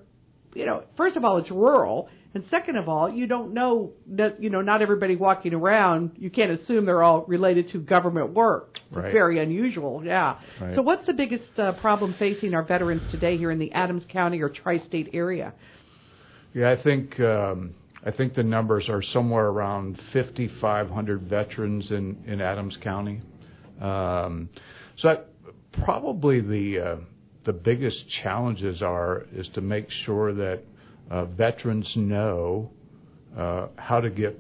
you 0.56 0.66
know, 0.66 0.86
first 0.98 1.16
of 1.16 1.24
all, 1.24 1.38
it's 1.38 1.52
rural. 1.52 2.10
And 2.36 2.46
second 2.52 2.76
of 2.76 2.88
all, 2.88 3.12
you 3.12 3.26
don't 3.26 3.54
know 3.56 3.94
that, 4.08 4.42
you 4.42 4.52
know, 4.52 4.62
not 4.62 4.84
everybody 4.84 5.16
walking 5.16 5.54
around, 5.54 6.12
you 6.18 6.30
can't 6.30 6.52
assume 6.52 6.86
they're 6.86 7.02
all 7.02 7.24
related 7.26 7.70
to 7.70 7.80
government 7.80 8.34
work. 8.34 8.80
Right. 8.92 9.06
It's 9.06 9.14
very 9.14 9.40
unusual, 9.40 10.04
yeah. 10.06 10.40
Right. 10.62 10.76
So 10.76 10.84
what's 10.84 11.08
the 11.08 11.14
biggest 11.14 11.58
uh, 11.58 11.74
problem 11.74 12.14
facing 12.20 12.54
our 12.54 12.62
veterans 12.62 13.10
today 13.10 13.36
here 13.38 13.50
in 13.50 13.58
the 13.58 13.72
Adams 13.72 14.06
County 14.08 14.42
or 14.42 14.50
tri-state 14.50 15.10
area? 15.14 15.54
Yeah, 16.54 16.72
I 16.72 16.82
think 16.82 17.20
um, 17.20 17.74
I 18.06 18.12
think 18.12 18.36
the 18.36 18.44
numbers 18.44 18.90
are 18.90 19.02
somewhere 19.02 19.48
around 19.48 20.00
5,500 20.14 21.22
veterans 21.24 21.90
in 21.92 22.24
in 22.26 22.42
Adams 22.42 22.78
County. 22.82 23.22
Um, 23.82 24.50
so 24.98 25.10
I, 25.10 25.18
probably 25.84 26.42
the 26.42 26.80
uh, 26.80 26.96
the 27.46 27.54
biggest 27.54 28.08
challenges 28.22 28.82
are 28.82 29.26
is 29.34 29.48
to 29.50 29.62
make 29.62 29.90
sure 29.90 30.34
that 30.34 30.64
uh, 31.10 31.26
veterans 31.26 31.96
know 31.96 32.72
uh, 33.38 33.68
how 33.76 34.00
to 34.00 34.10
get 34.10 34.40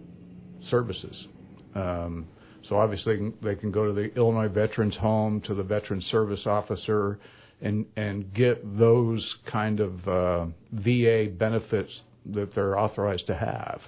services. 0.61 1.27
Um, 1.75 2.27
so 2.63 2.77
obviously 2.77 3.33
they 3.41 3.55
can 3.55 3.71
go 3.71 3.85
to 3.87 3.93
the 3.93 4.13
Illinois 4.15 4.49
Veterans 4.49 4.95
Home, 4.97 5.41
to 5.41 5.53
the 5.53 5.63
Veteran 5.63 6.01
Service 6.01 6.45
Officer, 6.45 7.19
and 7.61 7.85
and 7.95 8.33
get 8.33 8.77
those 8.77 9.37
kind 9.45 9.79
of 9.79 10.07
uh, 10.07 10.45
VA 10.71 11.27
benefits 11.31 12.01
that 12.27 12.53
they're 12.53 12.77
authorized 12.77 13.27
to 13.27 13.35
have. 13.35 13.81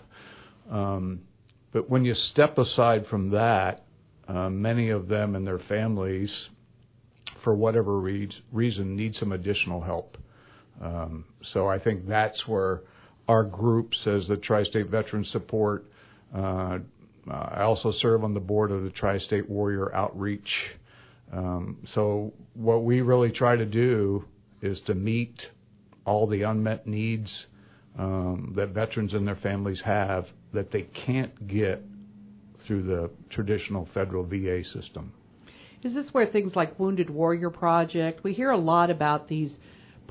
Um, 0.70 1.22
but 1.72 1.90
when 1.90 2.04
you 2.06 2.14
step 2.14 2.58
aside 2.58 3.08
from 3.08 3.30
that, 3.32 3.84
uh, 4.28 4.50
many 4.50 4.90
of 4.90 5.08
them 5.08 5.36
and 5.36 5.46
their 5.46 5.60
families, 5.60 6.50
for 7.44 7.54
whatever 7.54 8.00
re- 8.00 8.30
reason, 8.52 8.96
need 8.96 9.16
some 9.16 9.32
additional 9.32 9.82
help. 9.82 10.18
Um, 10.80 11.25
so 11.42 11.68
I 11.68 11.80
think 11.80 12.08
that's 12.08 12.48
where 12.48 12.82
our 13.28 13.44
group 13.44 13.94
as 14.06 14.28
the 14.28 14.38
Tri-State 14.38 14.88
Veterans 14.88 15.30
Support. 15.30 15.86
Uh, 16.36 16.80
I 17.30 17.62
also 17.62 17.92
serve 17.92 18.24
on 18.24 18.34
the 18.34 18.40
board 18.40 18.72
of 18.72 18.84
the 18.84 18.90
Tri-State 18.90 19.50
Warrior 19.50 19.94
Outreach. 19.94 20.72
Um, 21.32 21.78
so 21.94 22.34
what 22.54 22.84
we 22.84 23.01
really 23.01 23.32
try 23.32 23.56
to 23.56 23.66
do 23.66 24.25
is 24.62 24.80
to 24.82 24.96
meet 24.96 25.50
all 26.06 26.28
the 26.28 26.44
unmet 26.44 26.88
needs 26.88 27.46
um, 27.98 28.54
that 28.56 28.70
veterans 28.70 29.13
and 29.13 29.28
their 29.28 29.36
families 29.36 29.82
have 29.82 30.28
that 30.54 30.72
they 30.72 30.82
can't 30.82 31.48
get 31.48 31.82
through 32.66 32.84
the 32.84 33.10
traditional 33.30 33.88
federal 33.94 34.24
VA 34.24 34.63
system. 34.63 35.13
Is 35.84 35.94
this 35.94 36.13
where 36.13 36.28
things 36.28 36.56
like 36.56 36.80
Wounded 36.80 37.10
Warrior 37.10 37.50
Project? 37.50 38.24
We 38.24 38.34
hear 38.34 38.51
a 38.51 38.58
lot 38.58 38.90
about 38.90 39.28
these 39.28 39.58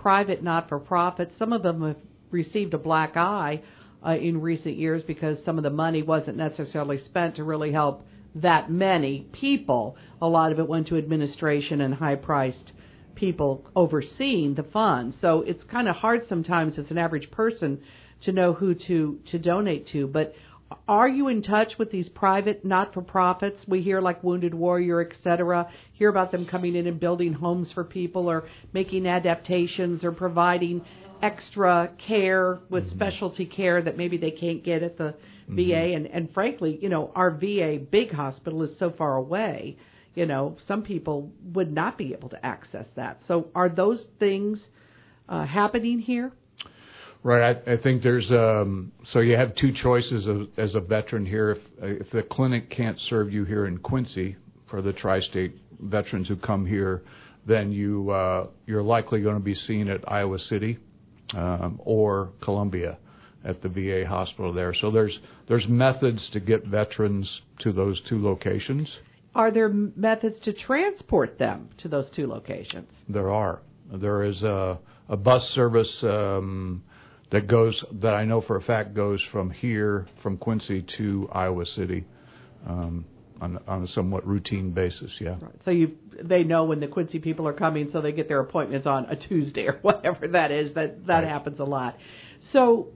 private 0.03 0.43
not-for-profits. 0.43 1.37
Some 1.37 1.53
of 1.53 1.63
them 1.63 1.83
have 1.87 1.97
received 2.31 2.73
a 2.75 2.79
black 2.79 3.17
eye 3.17 3.63
uh, 4.07 4.17
in 4.17 4.41
recent 4.41 4.77
years 4.77 5.03
because 5.03 5.45
some 5.45 5.59
of 5.59 5.65
the 5.65 5.71
money 5.71 6.03
wasn't 6.03 6.37
necessarily 6.37 6.99
spent 6.99 7.37
to 7.37 7.45
really 7.45 7.73
help 7.73 8.07
that 8.35 8.71
many 8.71 9.27
people. 9.33 9.97
A 10.23 10.29
lot 10.29 10.53
of 10.53 10.59
it 10.59 10.69
went 10.69 10.87
to 10.89 10.97
administration 10.97 11.81
and 11.81 11.95
high-priced 11.95 12.73
people 13.15 13.67
overseeing 13.77 14.55
the 14.55 14.63
funds. 14.63 15.19
So 15.21 15.43
it's 15.43 15.65
kind 15.65 15.89
of 15.89 15.97
hard 15.97 16.27
sometimes 16.27 16.79
as 16.79 16.91
an 16.91 16.99
average 16.99 17.31
person 17.31 17.81
to 18.23 18.33
know 18.33 18.53
who 18.53 18.75
to 18.75 19.19
to 19.27 19.39
donate 19.39 19.87
to. 19.89 20.07
But 20.07 20.35
are 20.87 21.09
you 21.09 21.29
in 21.29 21.43
touch 21.43 21.79
with 21.79 21.91
these 21.91 22.09
private 22.09 22.65
not-for-profits? 22.65 23.67
We 23.67 23.81
hear 23.81 24.01
like 24.01 24.23
Wounded 24.23 24.55
Warrior, 24.55 25.01
et 25.01 25.17
cetera, 25.23 25.71
hear 25.93 26.09
about 26.09 26.31
them 26.31 26.47
coming 26.47 26.77
in 26.77 26.87
and 26.87 27.01
building 27.01 27.33
homes 27.33 27.73
for 27.73 27.85
people 27.85 28.31
or 28.31 28.49
making 28.73 29.07
adaptations 29.07 30.05
or 30.05 30.13
providing 30.13 30.85
extra 31.23 31.91
care 31.99 32.61
with 32.69 32.85
mm-hmm. 32.85 32.95
specialty 32.95 33.47
care 33.47 33.83
that 33.83 33.97
maybe 33.97 34.17
they 34.17 34.31
can't 34.31 34.63
get 34.63 34.83
at 34.83 34.97
the 34.97 35.15
mm-hmm. 35.49 35.57
VA. 35.57 35.95
And, 35.95 36.07
and 36.07 36.33
frankly, 36.33 36.79
you 36.81 36.89
know, 36.89 37.11
our 37.15 37.31
VA 37.31 37.79
big 37.79 38.13
hospital 38.13 38.63
is 38.63 38.77
so 38.79 38.91
far 38.91 39.17
away. 39.17 39.77
You 40.15 40.27
know, 40.27 40.57
some 40.67 40.83
people 40.83 41.31
would 41.53 41.73
not 41.73 41.97
be 41.97 42.13
able 42.13 42.29
to 42.31 42.47
access 42.47 42.87
that. 42.97 43.21
So, 43.27 43.49
are 43.55 43.69
those 43.69 44.07
things 44.19 44.61
uh, 45.29 45.47
happening 45.47 46.01
here? 46.01 46.33
Right. 47.23 47.57
I, 47.67 47.73
I 47.73 47.77
think 47.77 48.03
there's 48.03 48.31
um, 48.31 48.93
so 49.05 49.21
you 49.21 49.37
have 49.37 49.55
two 49.55 49.73
choices 49.73 50.27
of, 50.27 50.49
as 50.57 50.75
a 50.75 50.81
veteran 50.81 51.27
here. 51.27 51.51
If 51.51 51.59
if 52.01 52.11
the 52.11 52.23
clinic 52.23 52.71
can't 52.71 52.99
serve 52.99 53.33
you 53.33 53.45
here 53.45 53.67
in 53.67 53.79
Quincy 53.79 54.37
for 54.69 54.81
the 54.81 54.93
tri-state 54.93 55.55
veterans 55.81 56.29
who 56.29 56.37
come 56.37 56.65
here, 56.65 57.03
then 57.47 57.73
you 57.73 58.11
uh, 58.11 58.47
you're 58.67 58.83
likely 58.83 59.21
going 59.21 59.37
to 59.37 59.43
be 59.43 59.55
seen 59.55 59.89
at 59.89 60.11
Iowa 60.11 60.39
City 60.39 60.79
um, 61.35 61.79
or 61.85 62.31
Columbia 62.41 62.99
at 63.45 63.63
the 63.63 63.69
VA 63.69 64.07
hospital 64.07 64.53
there. 64.53 64.73
So 64.73 64.91
there's 64.91 65.19
there's 65.47 65.69
methods 65.69 66.29
to 66.31 66.41
get 66.41 66.67
veterans 66.67 67.43
to 67.59 67.73
those 67.73 68.01
two 68.03 68.23
locations. 68.23 68.97
Are 69.35 69.51
there 69.51 69.69
methods 69.69 70.41
to 70.41 70.53
transport 70.53 71.39
them 71.39 71.71
to 71.79 71.89
those 71.89 72.11
two 72.11 72.27
locations? 72.27 72.91
There 73.09 73.31
are. 73.31 73.61
There 73.93 74.25
is 74.25 74.43
a, 74.43 74.79
a 75.09 75.17
bus 75.17 75.49
service 75.51 76.03
um, 76.03 76.83
that 77.31 77.47
goes 77.47 77.85
that 78.01 78.15
I 78.15 78.25
know 78.25 78.41
for 78.41 78.57
a 78.57 78.63
fact 78.63 78.95
goes 78.95 79.23
from 79.31 79.51
here 79.51 80.07
from 80.23 80.37
Quincy 80.37 80.85
to 80.99 81.29
Iowa 81.33 81.67
City. 81.67 82.05
Um, 82.67 83.07
on, 83.41 83.59
on 83.67 83.83
a 83.83 83.87
somewhat 83.87 84.27
routine 84.27 84.71
basis, 84.73 85.13
yeah. 85.19 85.37
Right. 85.41 85.55
So 85.65 85.71
you 85.71 85.97
they 86.23 86.45
know 86.45 86.65
when 86.65 86.81
the 86.81 86.89
Quincy 86.89 87.19
people 87.19 87.49
are 87.49 87.53
coming, 87.53 87.89
so 87.91 88.01
they 88.01 88.13
get 88.13 88.29
their 88.29 88.41
appointments 88.41 88.87
on 88.87 89.07
a 89.07 89.17
Tuesday 89.17 89.67
or 89.67 89.79
whatever 89.83 90.29
that 90.29 90.51
is. 90.51 90.75
That 90.75 91.07
that 91.07 91.21
right. 91.21 91.29
happens 91.29 91.59
a 91.59 91.65
lot. 91.65 91.97
So 92.53 92.89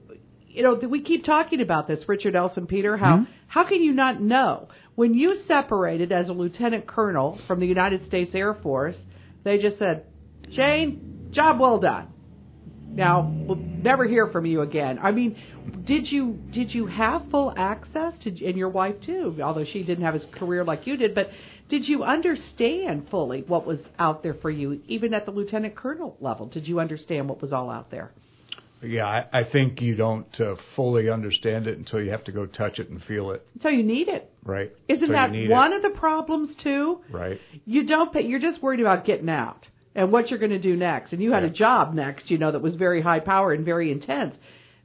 you 0.47 0.63
know 0.63 0.75
we 0.75 1.01
keep 1.01 1.23
talking 1.23 1.61
about 1.61 1.87
this, 1.87 2.07
Richard 2.07 2.35
Elsenpeter. 2.35 2.99
How 2.99 3.17
mm-hmm. 3.17 3.31
how 3.47 3.63
can 3.63 3.81
you 3.81 3.93
not 3.93 4.21
know 4.21 4.69
when 4.93 5.13
you 5.13 5.35
separated 5.47 6.11
as 6.11 6.29
a 6.29 6.33
lieutenant 6.33 6.85
colonel 6.85 7.39
from 7.47 7.59
the 7.59 7.67
United 7.67 8.05
States 8.05 8.35
Air 8.35 8.53
Force? 8.53 8.97
They 9.43 9.59
just 9.59 9.77
said, 9.77 10.05
Jane, 10.49 11.29
job 11.31 11.59
well 11.59 11.79
done. 11.79 12.07
Now 12.95 13.29
we'll 13.45 13.57
never 13.57 14.05
hear 14.05 14.27
from 14.27 14.45
you 14.45 14.61
again. 14.61 14.99
I 15.01 15.11
mean, 15.11 15.37
did 15.85 16.09
you 16.09 16.39
did 16.51 16.73
you 16.73 16.87
have 16.87 17.29
full 17.29 17.53
access 17.55 18.17
to 18.19 18.29
and 18.45 18.57
your 18.57 18.69
wife 18.69 18.95
too? 19.05 19.37
Although 19.43 19.65
she 19.65 19.83
didn't 19.83 20.05
have 20.05 20.15
a 20.15 20.19
career 20.19 20.63
like 20.63 20.87
you 20.87 20.95
did, 20.95 21.13
but 21.13 21.29
did 21.67 21.87
you 21.87 22.03
understand 22.03 23.07
fully 23.09 23.41
what 23.41 23.65
was 23.65 23.79
out 23.99 24.23
there 24.23 24.35
for 24.35 24.49
you, 24.49 24.81
even 24.87 25.13
at 25.13 25.25
the 25.25 25.31
lieutenant 25.31 25.75
colonel 25.75 26.15
level? 26.21 26.47
Did 26.47 26.67
you 26.67 26.79
understand 26.79 27.27
what 27.27 27.41
was 27.41 27.51
all 27.51 27.69
out 27.69 27.91
there? 27.91 28.11
Yeah, 28.81 29.05
I, 29.05 29.39
I 29.39 29.43
think 29.43 29.81
you 29.81 29.95
don't 29.95 30.39
uh, 30.39 30.55
fully 30.75 31.09
understand 31.09 31.65
it 31.65 31.77
until 31.77 32.01
you 32.01 32.11
have 32.11 32.23
to 32.25 32.31
go 32.31 32.45
touch 32.45 32.77
it 32.77 32.89
and 32.89 33.03
feel 33.03 33.31
it. 33.31 33.45
Until 33.55 33.71
you 33.71 33.83
need 33.83 34.07
it. 34.09 34.31
Right. 34.43 34.71
Isn't 34.87 35.11
that 35.11 35.31
one 35.31 35.73
it. 35.73 35.77
of 35.77 35.81
the 35.81 35.97
problems 35.97 36.55
too? 36.61 37.01
Right. 37.09 37.39
You 37.65 37.83
don't 37.85 38.13
pay, 38.13 38.21
you're 38.21 38.39
just 38.39 38.61
worried 38.61 38.81
about 38.81 39.05
getting 39.05 39.29
out 39.29 39.67
and 39.95 40.11
what 40.11 40.29
you're 40.29 40.39
going 40.39 40.51
to 40.51 40.59
do 40.59 40.75
next. 40.75 41.13
And 41.13 41.21
you 41.21 41.31
had 41.31 41.43
yeah. 41.43 41.49
a 41.49 41.53
job 41.53 41.93
next, 41.93 42.29
you 42.29 42.37
know, 42.37 42.51
that 42.51 42.61
was 42.61 42.75
very 42.75 43.01
high 43.01 43.21
power 43.21 43.53
and 43.53 43.65
very 43.65 43.91
intense. 43.91 44.35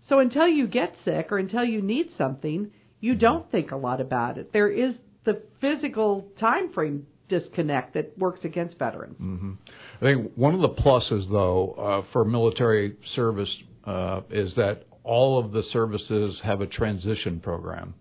So 0.07 0.21
until 0.21 0.49
you 0.49 0.67
get 0.67 0.95
sick 1.05 1.31
or 1.33 1.39
until 1.39 1.65
you 1.65 1.83
need 1.83 2.13
something, 2.17 2.71
you 3.01 3.13
mm-hmm. 3.13 3.21
don't 3.21 3.51
think 3.51 3.73
a 3.73 3.77
lot 3.77 4.01
about 4.01 4.39
it. 4.39 4.53
There 4.53 4.69
is 4.71 4.95
the 5.25 5.43
physical 5.61 6.29
time 6.39 6.73
frame 6.73 7.07
disconnect 7.29 7.95
that 7.95 8.17
works 8.19 8.45
against 8.45 8.79
veterans. 8.79 9.21
Mm-hmm. 9.21 9.53
I 9.97 10.01
think 10.01 10.33
one 10.37 10.55
of 10.55 10.61
the 10.61 10.71
pluses, 10.71 11.31
though, 11.31 11.73
uh, 11.73 12.13
for 12.13 12.25
military 12.25 12.97
service 13.15 13.55
uh, 13.85 14.23
is 14.31 14.55
that 14.57 14.85
all 15.05 15.39
of 15.39 15.53
the 15.53 15.63
services 15.63 16.41
have 16.43 16.61
a 16.61 16.67
transition 16.67 17.41
program. 17.41 17.95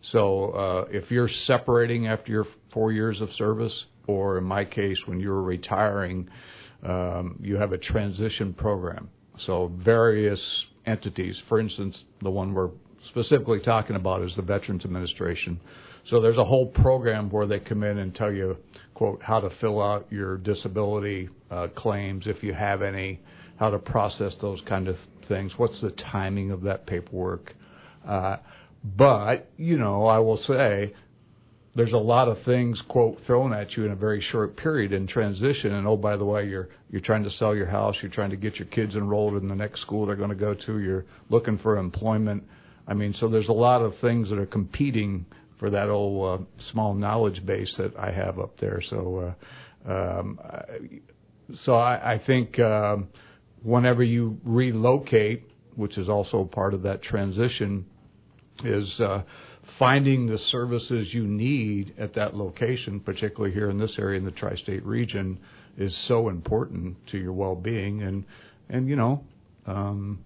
So 0.00 0.50
uh, 0.50 0.84
if 0.90 1.10
you're 1.10 1.28
separating 1.28 2.08
after 2.08 2.32
your 2.32 2.46
four 2.72 2.92
years 2.92 3.20
of 3.20 3.32
service, 3.34 3.86
or 4.06 4.38
in 4.38 4.44
my 4.44 4.64
case, 4.64 4.98
when 5.06 5.20
you're 5.20 5.42
retiring, 5.42 6.28
um, 6.82 7.38
you 7.42 7.56
have 7.56 7.72
a 7.72 7.78
transition 7.78 8.52
program. 8.52 9.10
So 9.38 9.72
various 9.76 10.66
entities, 10.86 11.40
for 11.48 11.60
instance, 11.60 12.04
the 12.20 12.30
one 12.30 12.52
we're 12.52 12.70
specifically 13.08 13.60
talking 13.60 13.96
about 13.96 14.22
is 14.22 14.34
the 14.36 14.42
Veterans 14.42 14.84
Administration. 14.84 15.60
So 16.04 16.20
there's 16.20 16.38
a 16.38 16.44
whole 16.44 16.66
program 16.66 17.30
where 17.30 17.46
they 17.46 17.60
come 17.60 17.84
in 17.84 17.98
and 17.98 18.14
tell 18.14 18.32
you, 18.32 18.56
quote, 18.94 19.22
how 19.22 19.40
to 19.40 19.50
fill 19.60 19.80
out 19.80 20.06
your 20.10 20.36
disability 20.36 21.28
uh, 21.50 21.68
claims 21.74 22.26
if 22.26 22.42
you 22.42 22.52
have 22.52 22.82
any, 22.82 23.20
how 23.56 23.70
to 23.70 23.78
process 23.78 24.34
those 24.40 24.60
kind 24.62 24.88
of 24.88 24.96
things, 25.28 25.56
what's 25.56 25.80
the 25.80 25.90
timing 25.92 26.50
of 26.50 26.62
that 26.62 26.86
paperwork. 26.86 27.54
Uh, 28.06 28.36
but, 28.84 29.48
you 29.56 29.78
know, 29.78 30.06
I 30.06 30.18
will 30.18 30.36
say 30.36 30.94
there's 31.74 31.92
a 31.92 31.98
lot 31.98 32.28
of 32.28 32.42
things 32.42 32.82
quote 32.88 33.20
thrown 33.26 33.54
at 33.54 33.76
you 33.76 33.84
in 33.86 33.92
a 33.92 33.96
very 33.96 34.20
short 34.20 34.56
period 34.56 34.92
in 34.92 35.06
transition. 35.06 35.72
And 35.72 35.86
oh 35.86 35.96
by 35.96 36.16
the 36.16 36.24
way 36.24 36.46
you're 36.46 36.68
you're 36.90 37.00
trying 37.00 37.24
to 37.24 37.30
sell 37.30 37.56
your 37.56 37.66
house. 37.66 37.96
You're 38.02 38.10
trying 38.10 38.30
to 38.30 38.36
get 38.36 38.56
your 38.56 38.68
kids 38.68 38.94
enrolled 38.94 39.36
in 39.36 39.48
the 39.48 39.54
next 39.54 39.80
school 39.80 40.06
they're 40.06 40.16
going 40.16 40.30
to 40.30 40.36
go 40.36 40.54
to. 40.54 40.78
You're 40.78 41.06
looking 41.30 41.58
for 41.58 41.78
employment. 41.78 42.44
I 42.86 42.94
mean 42.94 43.14
so 43.14 43.28
there's 43.28 43.48
a 43.48 43.54
lot 43.54 43.80
of 43.80 43.94
things 44.00 44.28
that 44.28 44.38
are 44.38 44.46
competing 44.46 45.24
for 45.58 45.70
that 45.70 45.88
old 45.88 46.40
uh, 46.40 46.44
small 46.70 46.92
knowledge 46.92 47.44
base 47.46 47.74
that 47.78 47.96
i 47.96 48.10
have 48.10 48.38
up 48.38 48.58
there. 48.58 48.82
So 48.90 49.34
uh, 49.88 49.90
um, 49.90 50.38
so 51.54 51.74
I, 51.74 52.14
I 52.14 52.18
think 52.18 52.58
um, 52.58 53.08
whenever 53.62 54.02
you 54.02 54.38
relocate 54.44 55.48
which 55.74 55.96
is 55.96 56.08
also 56.08 56.44
part 56.44 56.74
of 56.74 56.82
that 56.82 57.00
transition 57.00 57.86
is 58.62 59.00
uh, 59.00 59.22
finding 59.78 60.26
the 60.26 60.38
services 60.38 61.12
you 61.12 61.26
need 61.26 61.94
at 61.98 62.14
that 62.14 62.36
location, 62.36 63.00
particularly 63.00 63.52
here 63.52 63.70
in 63.70 63.78
this 63.78 63.98
area 63.98 64.18
in 64.18 64.24
the 64.24 64.30
tri-state 64.30 64.84
region, 64.84 65.38
is 65.76 65.96
so 65.96 66.28
important 66.28 66.96
to 67.08 67.18
your 67.18 67.32
well-being. 67.32 68.02
And 68.02 68.24
and 68.68 68.88
you 68.88 68.96
know, 68.96 69.24
um, 69.66 70.24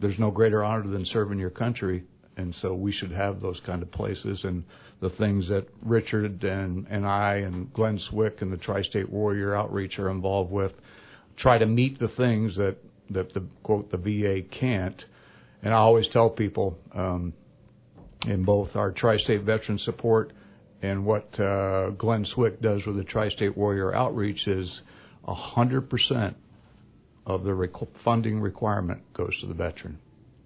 there's 0.00 0.18
no 0.18 0.30
greater 0.30 0.64
honor 0.64 0.88
than 0.88 1.04
serving 1.04 1.38
your 1.38 1.50
country. 1.50 2.04
And 2.36 2.54
so 2.54 2.72
we 2.72 2.92
should 2.92 3.10
have 3.10 3.40
those 3.40 3.60
kind 3.66 3.82
of 3.82 3.90
places 3.90 4.44
and 4.44 4.64
the 5.00 5.10
things 5.10 5.48
that 5.48 5.66
Richard 5.82 6.42
and, 6.44 6.86
and 6.88 7.06
I 7.06 7.36
and 7.36 7.72
Glenn 7.72 7.98
Swick 7.98 8.42
and 8.42 8.52
the 8.52 8.56
Tri-State 8.56 9.08
Warrior 9.08 9.54
Outreach 9.56 9.98
are 9.98 10.10
involved 10.10 10.50
with 10.50 10.72
try 11.36 11.58
to 11.58 11.66
meet 11.66 11.98
the 11.98 12.08
things 12.08 12.56
that, 12.56 12.76
that 13.10 13.32
the 13.34 13.44
quote 13.62 13.90
the 13.90 13.96
VA 13.96 14.42
can't. 14.42 15.04
And 15.62 15.74
I 15.74 15.78
always 15.78 16.08
tell 16.08 16.30
people, 16.30 16.78
um, 16.94 17.32
in 18.26 18.44
both 18.44 18.74
our 18.76 18.90
tri-state 18.90 19.42
veteran 19.42 19.78
support 19.78 20.32
and 20.82 21.04
what 21.04 21.38
uh, 21.40 21.90
Glenn 21.90 22.24
Swick 22.24 22.60
does 22.60 22.84
with 22.86 22.96
the 22.96 23.04
Tri-State 23.04 23.56
Warrior 23.56 23.94
Outreach 23.94 24.46
is 24.46 24.80
100% 25.26 26.34
of 27.26 27.44
the 27.44 27.50
requ- 27.50 27.88
funding 28.04 28.40
requirement 28.40 29.02
goes 29.12 29.38
to 29.40 29.46
the 29.46 29.54
veteran. 29.54 29.98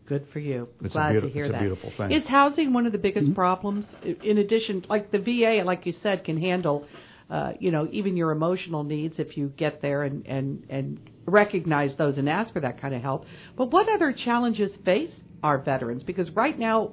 Good 0.07 0.27
for 0.33 0.41
you. 0.41 0.69
It's 0.83 0.93
Glad 0.93 1.21
to 1.21 1.29
hear 1.29 1.45
it's 1.45 1.53
that. 1.53 1.63
It's 1.63 1.73
a 1.73 1.77
beautiful 1.77 1.93
thing. 1.97 2.13
Is 2.13 2.27
housing 2.27 2.73
one 2.73 2.87
of 2.87 2.93
the 2.93 2.99
biggest 2.99 3.27
mm-hmm. 3.27 3.35
problems? 3.35 3.87
In 4.03 4.39
addition, 4.39 4.85
like 4.89 5.11
the 5.11 5.19
VA, 5.19 5.63
like 5.65 5.87
you 5.87 5.93
said, 5.93 6.25
can 6.25 6.41
handle, 6.41 6.87
uh, 7.31 7.53
you 7.61 7.71
know, 7.71 7.89
even 7.93 8.17
your 8.17 8.33
emotional 8.33 8.83
needs 8.83 9.19
if 9.19 9.37
you 9.37 9.49
get 9.57 9.81
there 9.81 10.03
and, 10.03 10.27
and, 10.27 10.67
and 10.69 11.11
recognize 11.25 11.95
those 11.97 12.19
and 12.19 12.29
ask 12.29 12.53
for 12.53 12.61
that 12.61 12.81
kind 12.81 12.95
of 12.95 13.03
help. 13.03 13.27
But 13.57 13.71
what 13.71 13.89
other 13.89 14.13
challenges 14.13 14.77
face 14.85 15.13
our 15.43 15.59
veterans? 15.59 16.03
Because 16.03 16.31
right 16.31 16.59
now, 16.59 16.93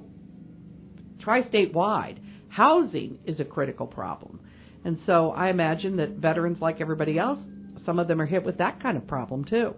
tri-state 1.20 1.72
wide, 1.72 2.20
housing 2.48 3.18
is 3.24 3.40
a 3.40 3.44
critical 3.44 3.86
problem. 3.86 4.40
And 4.84 4.98
so 5.06 5.30
I 5.30 5.50
imagine 5.50 5.96
that 5.96 6.10
veterans, 6.10 6.60
like 6.60 6.80
everybody 6.80 7.18
else, 7.18 7.38
some 7.84 7.98
of 7.98 8.08
them 8.08 8.20
are 8.20 8.26
hit 8.26 8.44
with 8.44 8.58
that 8.58 8.80
kind 8.80 8.96
of 8.96 9.06
problem 9.06 9.44
too. 9.44 9.74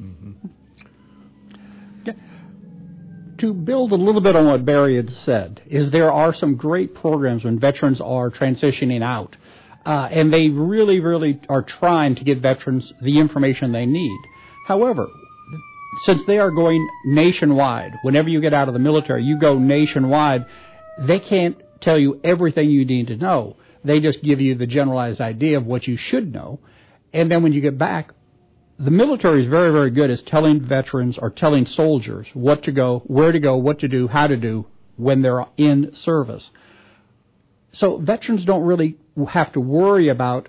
Mm-hmm. 0.00 0.48
To 3.38 3.52
build 3.52 3.92
a 3.92 3.96
little 3.96 4.20
bit 4.20 4.36
on 4.36 4.46
what 4.46 4.64
Barry 4.64 4.96
had 4.96 5.10
said, 5.10 5.62
is 5.66 5.90
there 5.90 6.12
are 6.12 6.32
some 6.32 6.54
great 6.56 6.94
programs 6.94 7.44
when 7.44 7.58
veterans 7.58 8.00
are 8.00 8.30
transitioning 8.30 9.02
out, 9.02 9.36
uh, 9.84 10.08
and 10.10 10.32
they 10.32 10.48
really, 10.48 11.00
really 11.00 11.40
are 11.48 11.62
trying 11.62 12.14
to 12.16 12.24
get 12.24 12.38
veterans 12.40 12.92
the 13.02 13.18
information 13.18 13.72
they 13.72 13.86
need. 13.86 14.20
However, 14.66 15.08
since 16.04 16.24
they 16.26 16.38
are 16.38 16.50
going 16.52 16.88
nationwide, 17.04 17.94
whenever 18.02 18.28
you 18.28 18.40
get 18.40 18.54
out 18.54 18.68
of 18.68 18.74
the 18.74 18.80
military, 18.80 19.24
you 19.24 19.38
go 19.38 19.58
nationwide 19.58 20.46
they 20.98 21.18
can't 21.18 21.56
tell 21.80 21.98
you 21.98 22.20
everything 22.22 22.70
you 22.70 22.84
need 22.84 23.08
to 23.08 23.16
know. 23.16 23.56
They 23.84 24.00
just 24.00 24.22
give 24.22 24.40
you 24.40 24.54
the 24.54 24.66
generalized 24.66 25.20
idea 25.20 25.58
of 25.58 25.66
what 25.66 25.86
you 25.86 25.96
should 25.96 26.32
know. 26.32 26.60
And 27.12 27.30
then 27.30 27.42
when 27.42 27.52
you 27.52 27.60
get 27.60 27.76
back, 27.76 28.12
the 28.78 28.90
military 28.90 29.42
is 29.42 29.48
very, 29.48 29.72
very 29.72 29.90
good 29.90 30.10
at 30.10 30.24
telling 30.26 30.60
veterans 30.60 31.18
or 31.18 31.30
telling 31.30 31.66
soldiers 31.66 32.26
what 32.34 32.64
to 32.64 32.72
go, 32.72 33.02
where 33.06 33.32
to 33.32 33.38
go, 33.38 33.56
what 33.56 33.80
to 33.80 33.88
do, 33.88 34.08
how 34.08 34.26
to 34.26 34.36
do 34.36 34.66
when 34.96 35.22
they're 35.22 35.46
in 35.56 35.94
service. 35.94 36.50
So 37.72 37.98
veterans 37.98 38.44
don't 38.44 38.64
really 38.64 38.96
have 39.28 39.52
to 39.52 39.60
worry 39.60 40.08
about 40.08 40.48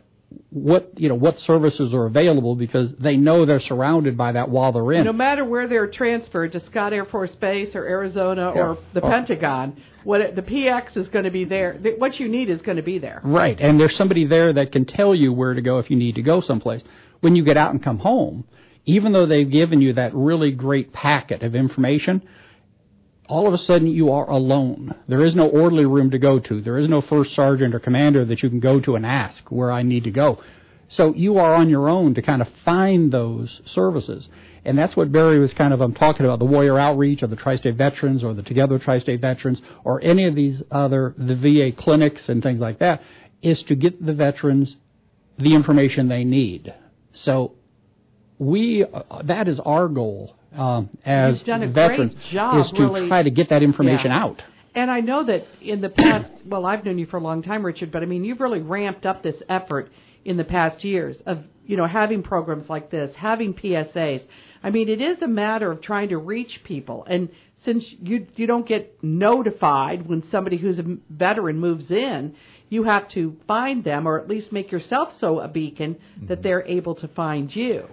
what 0.50 0.91
you 0.98 1.10
know 1.10 1.15
what 1.15 1.39
services 1.39 1.93
are 1.93 2.06
available 2.06 2.56
because 2.56 2.91
they 3.00 3.17
know 3.17 3.46
they're 3.46 3.60
surrounded 3.60 4.15
by 4.17 4.32
that 4.34 4.50
while 4.50 4.72
they're 4.72 4.91
in. 4.93 5.06
No 5.06 5.13
matter 5.13 5.43
where 5.46 5.67
they're 5.67 5.88
transferred 5.88 6.52
to 6.54 6.60
Scott 6.60 6.93
Air 6.93 7.06
Force 7.06 7.34
Base 7.36 7.76
or 7.76 7.86
Arizona 7.86 8.52
Yeah. 8.56 8.62
or 8.62 8.78
the 8.93 9.02
Or- 9.02 9.10
Pentagon, 9.10 9.78
what 10.04 10.22
it, 10.22 10.36
the 10.36 10.41
PX 10.41 10.98
is 10.98 11.10
going 11.10 11.26
to 11.26 11.32
be 11.32 11.46
there. 11.46 11.74
th- 11.74 11.98
What 11.98 12.19
you 12.19 12.28
need 12.28 12.50
is 12.50 12.62
going 12.62 12.78
to 12.78 12.84
be 12.84 12.98
there. 13.00 13.22
Right, 13.24 13.60
and 13.60 13.80
there's 13.80 13.96
somebody 13.96 14.26
there 14.26 14.52
that 14.54 14.72
can 14.72 14.86
tell 14.86 15.15
you 15.15 15.32
where 15.34 15.54
to 15.54 15.62
go 15.62 15.80
if 15.80 15.89
you 15.89 15.96
need 15.98 16.15
to 16.15 16.22
go 16.22 16.41
someplace. 16.41 16.82
When 17.22 17.36
you 17.36 17.43
get 17.43 17.58
out 17.58 17.72
and 17.72 17.82
come 17.82 18.00
home, 18.00 18.43
even 18.86 19.13
though 19.13 19.26
they've 19.26 19.50
given 19.50 19.82
you 19.82 19.93
that 19.93 20.13
really 20.13 20.52
great 20.52 20.91
packet 20.91 21.41
of 21.41 21.56
information, 21.56 22.22
all 23.27 23.47
of 23.47 23.53
a 23.53 23.57
sudden 23.57 23.88
you 23.88 24.12
are 24.12 24.29
alone. 24.29 24.95
There 25.07 25.23
is 25.23 25.36
no 25.36 25.47
orderly 25.47 25.86
room 25.86 26.12
to 26.12 26.19
go 26.19 26.39
to. 26.39 26.62
There 26.62 26.77
is 26.77 26.89
no 26.89 27.01
first 27.01 27.33
sergeant 27.33 27.73
or 27.73 27.79
commander 27.79 28.25
that 28.25 28.43
you 28.43 28.49
can 28.49 28.59
go 28.59 28.79
to 28.81 28.95
and 28.95 29.05
ask 29.05 29.49
where 29.51 29.71
I 29.71 29.81
need 29.81 30.03
to 30.03 30.12
go. 30.12 30.41
So 30.89 31.13
you 31.13 31.38
are 31.39 31.55
on 31.55 31.69
your 31.69 31.89
own 31.89 32.13
to 32.15 32.21
kind 32.21 32.41
of 32.41 32.49
find 32.65 33.12
those 33.12 33.62
services. 33.65 34.29
And 34.65 34.77
that's 34.77 34.95
what 34.95 35.12
Barry 35.12 35.39
was 35.39 35.53
kind 35.53 35.73
of 35.73 35.81
um, 35.81 35.93
talking 35.93 36.25
about, 36.25 36.39
the 36.39 36.45
Warrior 36.45 36.77
Outreach 36.77 37.23
or 37.23 37.27
the 37.27 37.36
Tri-State 37.36 37.75
Veterans 37.75 38.23
or 38.23 38.33
the 38.33 38.43
Together 38.43 38.79
Tri-State 38.79 39.19
Veterans 39.19 39.62
or 39.83 40.01
any 40.01 40.25
of 40.25 40.36
these 40.36 40.62
other, 40.71 41.13
the 41.17 41.36
VA 41.36 41.75
clinics 41.75 42.29
and 42.29 42.43
things 42.43 42.59
like 42.59 42.79
that, 42.79 43.01
is 43.41 43.62
to 43.63 43.75
get 43.75 44.05
the 44.05 44.13
veterans 44.13 44.75
the 45.38 45.53
information 45.53 46.07
they 46.07 46.23
need. 46.23 46.73
So 47.13 47.53
we, 48.38 48.83
uh, 48.86 49.23
that 49.23 49.47
is 49.47 49.59
our 49.59 49.88
goal 49.88 50.36
um, 50.55 50.89
as 51.05 51.37
You've 51.37 51.45
done 51.47 51.63
a 51.63 51.67
veterans, 51.67 52.13
great 52.13 52.31
job, 52.31 52.65
is 52.65 52.71
to 52.71 52.83
really. 52.83 53.07
try 53.07 53.23
to 53.23 53.29
get 53.31 53.49
that 53.49 53.63
information 53.63 54.11
Yeah. 54.11 54.23
out. 54.23 54.43
And 54.75 54.89
I 54.89 55.01
know 55.01 55.23
that 55.25 55.45
in 55.61 55.81
the 55.81 55.89
past, 55.89 56.31
well, 56.45 56.65
I've 56.65 56.83
known 56.83 56.97
you 56.97 57.05
for 57.05 57.17
a 57.17 57.21
long 57.21 57.43
time, 57.43 57.63
Richard, 57.65 57.91
but 57.91 58.01
I 58.01 58.05
mean, 58.07 58.23
you've 58.23 58.39
really 58.39 58.61
ramped 58.61 59.05
up 59.05 59.21
this 59.21 59.41
effort 59.47 59.91
in 60.25 60.35
the 60.37 60.43
past 60.43 60.83
years 60.83 61.17
of, 61.27 61.43
you 61.67 61.77
know, 61.77 61.85
having 61.85 62.23
programs 62.23 62.69
like 62.69 62.89
this, 62.89 63.15
having 63.15 63.53
PSAs. 63.53 64.23
I 64.63 64.69
mean, 64.71 64.89
it 64.89 64.99
is 64.99 65.21
a 65.21 65.27
matter 65.27 65.71
of 65.71 65.81
trying 65.81 66.09
to 66.09 66.17
reach 66.17 66.63
people. 66.63 67.05
And 67.07 67.29
since 67.65 67.85
you 68.01 68.25
you 68.35 68.47
don't 68.47 68.65
get 68.67 68.97
notified 69.03 70.07
when 70.07 70.23
somebody 70.29 70.57
who's 70.57 70.79
a 70.79 70.85
veteran 71.09 71.59
moves 71.59 71.91
in, 71.91 72.35
you 72.69 72.83
have 72.83 73.07
to 73.09 73.37
find 73.47 73.83
them 73.83 74.07
or 74.07 74.19
at 74.19 74.27
least 74.27 74.51
make 74.51 74.71
yourself 74.71 75.17
so 75.19 75.39
a 75.39 75.47
beacon 75.47 75.97
that 76.23 76.41
they're 76.41 76.65
able 76.65 76.95
to 76.95 77.07
find 77.09 77.55
you. 77.55 77.87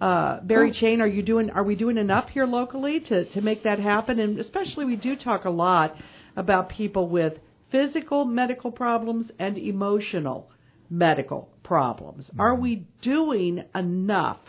Uh, 0.00 0.40
Barry 0.40 0.72
Chain, 0.72 1.02
are 1.02 1.06
you 1.06 1.22
doing? 1.22 1.50
Are 1.50 1.62
we 1.62 1.74
doing 1.74 1.98
enough 1.98 2.30
here 2.30 2.46
locally 2.46 3.00
to 3.00 3.26
to 3.26 3.40
make 3.42 3.64
that 3.64 3.78
happen? 3.78 4.18
And 4.18 4.38
especially, 4.38 4.86
we 4.86 4.96
do 4.96 5.14
talk 5.14 5.44
a 5.44 5.50
lot 5.50 5.94
about 6.36 6.70
people 6.70 7.08
with 7.08 7.34
physical 7.70 8.24
medical 8.24 8.72
problems 8.72 9.30
and 9.38 9.58
emotional 9.58 10.50
medical 10.88 11.50
problems. 11.62 12.30
Are 12.38 12.54
we 12.54 12.86
doing 13.02 13.62
enough? 13.74 14.40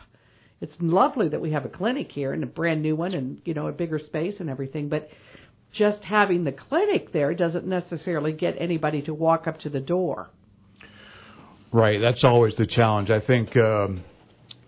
It's 0.62 0.76
lovely 0.80 1.28
that 1.30 1.42
we 1.42 1.52
have 1.52 1.66
a 1.66 1.70
clinic 1.70 2.12
here 2.12 2.32
and 2.32 2.44
a 2.44 2.48
brand 2.48 2.82
new 2.82 2.96
one, 2.96 3.14
and 3.14 3.42
you 3.44 3.54
know 3.54 3.68
a 3.68 3.74
bigger 3.74 4.00
space 4.00 4.40
and 4.40 4.50
everything, 4.50 4.88
but 4.88 5.10
just 5.74 6.04
having 6.04 6.46
the 6.46 6.52
clinic 6.54 7.12
there 7.12 7.34
doesn't 7.34 7.66
necessarily 7.66 8.32
get 8.32 8.56
anybody 8.58 9.02
to 9.02 9.14
walk 9.14 9.48
up 9.48 9.60
to 9.60 9.70
the 9.70 9.80
door. 9.82 10.30
Right, 11.74 12.00
that's 12.00 12.24
always 12.24 12.56
the 12.56 12.68
challenge. 12.68 13.10
I 13.10 13.20
think 13.20 13.56
um, 13.56 14.04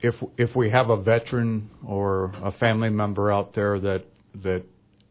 if 0.04 0.16
if 0.38 0.56
we 0.56 0.70
have 0.70 0.89
a 0.92 0.98
veteran 0.98 1.70
or 1.86 2.32
a 2.44 2.52
family 2.52 2.89
member 2.89 3.32
out 3.32 3.56
there 3.56 3.80
that 3.80 4.04
that 4.44 4.63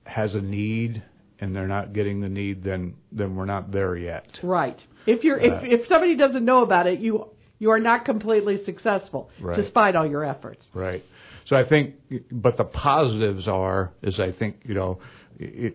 has 0.04 0.34
a 0.34 0.40
need 0.40 1.02
and 1.40 1.56
they're 1.56 1.66
not 1.66 1.92
getting 1.92 2.20
the 2.20 2.28
need, 2.28 2.62
then 2.62 2.94
then 3.10 3.34
we're 3.34 3.46
not 3.46 3.72
there 3.72 3.96
yet. 3.96 4.26
Right. 4.42 4.78
If 5.06 5.24
you're 5.24 5.40
Uh, 5.40 5.62
if 5.62 5.80
if 5.80 5.86
somebody 5.88 6.14
doesn't 6.16 6.44
know 6.44 6.62
about 6.62 6.86
it, 6.86 7.00
you 7.00 7.26
you 7.58 7.70
are 7.70 7.80
not 7.80 8.04
completely 8.04 8.62
successful 8.64 9.30
Right. 9.40 9.56
despite 9.56 9.96
all 9.96 10.06
your 10.06 10.24
efforts. 10.24 10.64
Right. 10.74 11.02
So 11.46 11.56
I 11.56 11.64
think, 11.68 11.94
but 12.30 12.56
the 12.56 12.64
positives 12.64 13.48
are, 13.48 13.92
is 14.02 14.18
I 14.20 14.30
think, 14.32 14.56
you 14.64 14.74
know, 14.74 14.98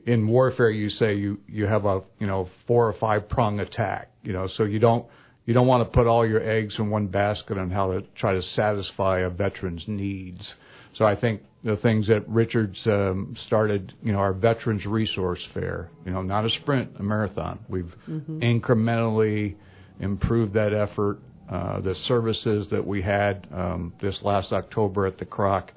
in 0.05 0.27
warfare 0.27 0.69
you 0.69 0.89
say 0.89 1.15
you, 1.15 1.39
you 1.47 1.65
have 1.65 1.85
a, 1.85 2.01
you 2.19 2.27
know, 2.27 2.49
four 2.67 2.87
or 2.87 2.93
five 2.93 3.27
prong 3.27 3.59
attack, 3.59 4.11
you 4.23 4.31
know, 4.33 4.47
so 4.47 4.63
you 4.63 4.79
don't, 4.79 5.05
you 5.47 5.53
don't 5.53 5.65
want 5.65 5.81
to 5.81 5.97
put 5.97 6.05
all 6.07 6.27
your 6.27 6.43
eggs 6.43 6.77
in 6.77 6.89
one 6.89 7.07
basket 7.07 7.57
on 7.57 7.71
how 7.71 7.93
to 7.93 8.01
try 8.15 8.33
to 8.33 8.41
satisfy 8.41 9.19
a 9.19 9.29
veteran's 9.29 9.85
needs. 9.87 10.53
So 10.93 11.05
I 11.05 11.15
think 11.15 11.41
the 11.63 11.77
things 11.77 12.07
that 12.07 12.27
Richard's 12.27 12.85
um, 12.85 13.33
started, 13.45 13.93
you 14.03 14.11
know, 14.11 14.19
our 14.19 14.33
Veterans 14.33 14.85
Resource 14.85 15.45
Fair, 15.53 15.89
you 16.05 16.11
know, 16.11 16.21
not 16.21 16.45
a 16.45 16.49
sprint, 16.49 16.91
a 16.99 17.03
marathon. 17.03 17.59
We've 17.69 17.93
incrementally 18.41 19.55
improved 20.01 20.53
that 20.53 20.73
effort. 20.73 21.19
Uh, 21.49 21.79
the 21.79 21.95
services 21.95 22.69
that 22.71 22.85
we 22.85 23.01
had 23.01 23.47
um, 23.53 23.93
this 24.01 24.21
last 24.23 24.51
October 24.51 25.07
at 25.07 25.17
the 25.17 25.25
Kroc, 25.25 25.69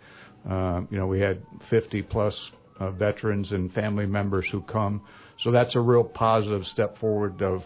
um, 0.48 0.88
you 0.90 0.98
know, 0.98 1.06
we 1.06 1.20
had 1.20 1.42
50 1.70 2.02
plus 2.02 2.50
uh, 2.80 2.90
veterans 2.90 3.52
and 3.52 3.72
family 3.72 4.06
members 4.06 4.46
who 4.50 4.62
come. 4.62 5.02
So 5.38 5.52
that's 5.52 5.76
a 5.76 5.80
real 5.80 6.02
positive 6.02 6.66
step 6.66 6.98
forward 6.98 7.40
of 7.40 7.62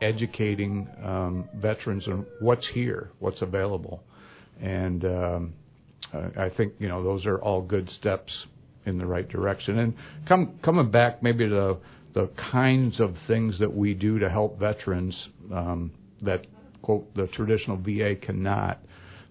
educating 0.00 0.88
um, 1.02 1.48
veterans 1.54 2.06
on 2.08 2.26
what's 2.40 2.66
here, 2.66 3.10
what's 3.18 3.42
available, 3.42 4.02
and 4.60 5.04
um, 5.04 5.52
I 6.12 6.44
I 6.44 6.50
think 6.50 6.74
you 6.78 6.88
know 6.88 7.02
those 7.02 7.26
are 7.26 7.38
all 7.38 7.62
good 7.62 7.88
steps 7.90 8.46
in 8.86 8.98
the 8.98 9.06
right 9.06 9.28
direction. 9.28 9.78
And 9.78 9.94
come 10.26 10.58
coming 10.62 10.90
back 10.90 11.22
maybe 11.22 11.48
to 11.48 11.78
the 12.14 12.30
kinds 12.52 13.00
of 13.00 13.16
things 13.26 13.58
that 13.58 13.74
we 13.74 13.94
do 13.94 14.18
to 14.20 14.30
help 14.30 14.58
veterans 14.58 15.28
um, 15.52 15.92
that 16.22 16.46
quote 16.82 17.12
the 17.14 17.26
traditional 17.28 17.76
VA 17.76 18.14
cannot. 18.14 18.80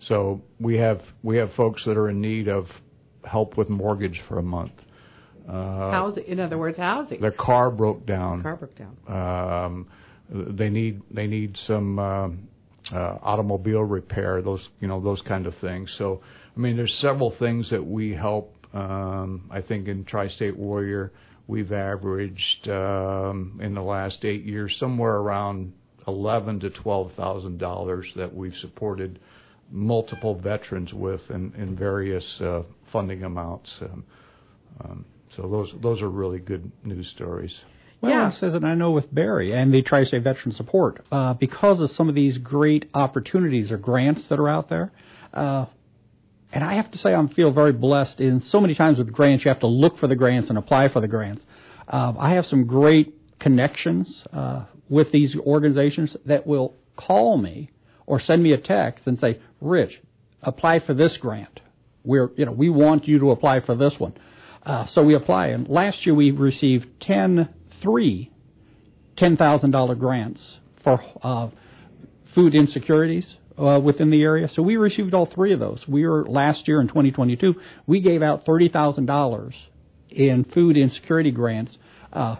So 0.02 0.42
we 0.60 0.78
have 0.78 1.02
we 1.22 1.38
have 1.38 1.54
folks 1.54 1.86
that 1.86 1.98
are 1.98 2.10
in 2.10 2.20
need 2.20 2.48
of 2.48 2.66
help 3.24 3.58
with 3.58 3.70
mortgage 3.70 4.22
for 4.28 4.40
a 4.40 4.44
month. 4.44 4.74
Uh, 5.48 5.92
housing, 5.92 6.26
in 6.26 6.40
other 6.40 6.58
words, 6.58 6.78
housing. 6.78 7.20
their 7.20 7.32
car 7.32 7.70
broke 7.70 8.06
down. 8.06 8.42
Car 8.42 8.56
broke 8.56 8.76
down. 8.78 8.98
Um, 9.08 9.88
they 10.30 10.70
need 10.70 11.02
they 11.12 11.28
need 11.28 11.58
some 11.58 12.00
um, 12.00 12.48
uh, 12.92 13.18
automobile 13.22 13.84
repair, 13.84 14.42
those 14.42 14.68
you 14.80 14.88
know 14.88 15.02
those 15.02 15.22
kind 15.22 15.48
of 15.48 15.56
things. 15.58 15.94
So 15.98 16.22
I 16.56 16.60
mean, 16.60 16.78
there's 16.78 16.94
several 16.96 17.32
things 17.32 17.70
that 17.70 17.86
we 17.86 18.14
help. 18.14 18.56
Um, 18.74 19.50
I 19.52 19.62
think 19.62 19.88
in 19.88 20.04
Tri-State 20.04 20.58
Warrior, 20.58 21.12
we've 21.48 21.72
averaged 21.72 22.68
um, 22.70 23.60
in 23.62 23.76
the 23.76 23.82
last 23.82 24.26
eight 24.26 24.44
years 24.44 24.76
somewhere 24.80 25.18
around 25.18 25.74
eleven 26.08 26.60
to 26.62 26.70
twelve 26.70 27.14
thousand 27.14 27.60
dollars 27.60 28.12
that 28.16 28.34
we've 28.34 28.56
supported 28.56 29.20
multiple 29.72 30.36
veterans 30.36 30.94
with 30.94 31.22
in, 31.30 31.54
in 31.58 31.76
various 31.76 32.42
uh, 32.42 32.64
funding 32.92 33.24
amounts. 33.24 33.76
Um, 33.82 34.06
um, 34.84 35.06
so 35.36 35.44
those 35.44 35.74
those 35.82 36.02
are 36.02 36.10
really 36.10 36.40
good 36.40 36.72
news 36.84 37.08
stories. 37.10 37.56
Well, 38.04 38.12
Yeah. 38.12 38.28
it 38.28 38.34
says, 38.34 38.54
I 38.62 38.76
know 38.76 38.92
with 38.92 39.14
Barry 39.16 39.54
and 39.54 39.74
the 39.74 39.82
Tri-State 39.82 40.24
Veteran 40.24 40.54
Support, 40.54 41.06
uh, 41.10 41.36
because 41.36 41.80
of 41.80 41.90
some 41.90 42.10
of 42.10 42.16
these 42.16 42.38
great 42.38 42.90
opportunities 42.94 43.72
or 43.72 43.78
grants 43.78 44.28
that 44.28 44.40
are 44.40 44.50
out 44.50 44.68
there, 44.68 44.92
uh, 45.34 45.68
and 46.52 46.66
I 46.66 46.74
have 46.74 46.92
to 46.92 46.98
say 46.98 47.16
I 47.16 47.28
feel 47.28 47.52
very 47.52 47.72
blessed 47.72 48.20
in 48.20 48.42
so 48.42 48.60
many 48.60 48.76
times 48.76 48.98
with 48.98 49.12
grants 49.14 49.46
you 49.46 49.50
have 49.50 49.62
to 49.62 49.68
look 49.68 49.98
for 49.98 50.08
the 50.08 50.18
grants 50.18 50.50
and 50.50 50.58
apply 50.58 50.90
for 50.90 51.00
the 51.00 51.08
grants. 51.08 51.46
Uh, 51.88 52.12
I 52.20 52.32
have 52.34 52.46
some 52.46 52.66
great 52.66 53.16
connections 53.40 54.22
uh, 54.34 54.66
with 54.90 55.14
these 55.14 55.38
organizations 55.38 56.18
that 56.26 56.46
will 56.46 56.76
call 56.98 57.38
me 57.38 57.72
or 58.06 58.20
send 58.20 58.44
me 58.44 58.52
a 58.52 58.58
text 58.58 59.08
and 59.08 59.18
say, 59.18 59.40
Rich, 59.62 60.02
apply 60.42 60.80
for 60.80 60.94
this 60.94 61.16
grant. 61.16 61.62
We're, 62.04 62.32
you 62.36 62.46
know, 62.46 62.52
we 62.52 62.68
want 62.68 63.08
you 63.08 63.20
to 63.20 63.32
apply 63.32 63.62
for 63.62 63.76
this 63.76 63.98
one. 63.98 64.14
Uh, 64.66 64.86
so 64.88 65.04
we 65.04 65.16
apply. 65.16 65.48
And 65.48 65.70
last 65.70 66.06
year 66.06 66.14
we 66.14 66.32
received 66.32 67.00
10, 67.00 67.50
three 67.84 68.32
$10,000 69.18 70.00
grants 70.00 70.58
for 70.84 71.02
uh, 71.22 71.50
food 72.34 72.56
insecurities 72.56 73.38
uh, 73.58 73.80
within 73.84 74.10
the 74.10 74.22
area. 74.22 74.48
So 74.48 74.62
we 74.64 74.78
received 74.78 75.14
all 75.14 75.26
three 75.26 75.54
of 75.54 75.60
those. 75.60 75.88
We 75.88 76.08
were 76.08 76.26
last 76.26 76.68
year 76.68 76.82
in 76.82 76.88
2022, 76.88 77.56
we 77.86 78.02
gave 78.02 78.24
out 78.24 78.46
$30,000 78.46 79.54
in 80.10 80.44
food 80.46 80.78
insecurity 80.78 81.32
grants, 81.32 81.78
uh, 82.12 82.38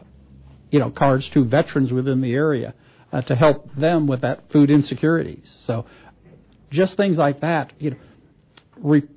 you 0.72 0.80
know, 0.80 0.90
cards 0.90 1.28
to 1.30 1.44
veterans 1.46 1.92
within 1.92 2.22
the 2.22 2.34
area 2.34 2.74
uh, 3.12 3.22
to 3.22 3.36
help 3.36 3.74
them 3.76 4.08
with 4.08 4.22
that 4.22 4.52
food 4.52 4.72
insecurities. 4.72 5.56
So 5.66 5.86
just 6.72 6.98
things 6.98 7.18
like 7.18 7.42
that, 7.42 7.74
you 7.78 7.92
know, 7.92 7.98
re- 8.78 9.08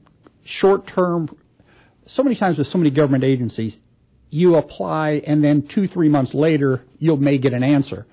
short 0.44 0.86
term. 0.86 1.34
So 2.06 2.22
many 2.22 2.36
times 2.36 2.58
with 2.58 2.66
so 2.66 2.78
many 2.78 2.90
government 2.90 3.24
agencies, 3.24 3.78
you 4.30 4.56
apply 4.56 5.22
and 5.26 5.42
then 5.42 5.66
two, 5.66 5.86
three 5.88 6.08
months 6.08 6.34
later, 6.34 6.82
you 6.98 7.16
may 7.16 7.38
get 7.38 7.52
an 7.52 7.62
answer. 7.62 8.06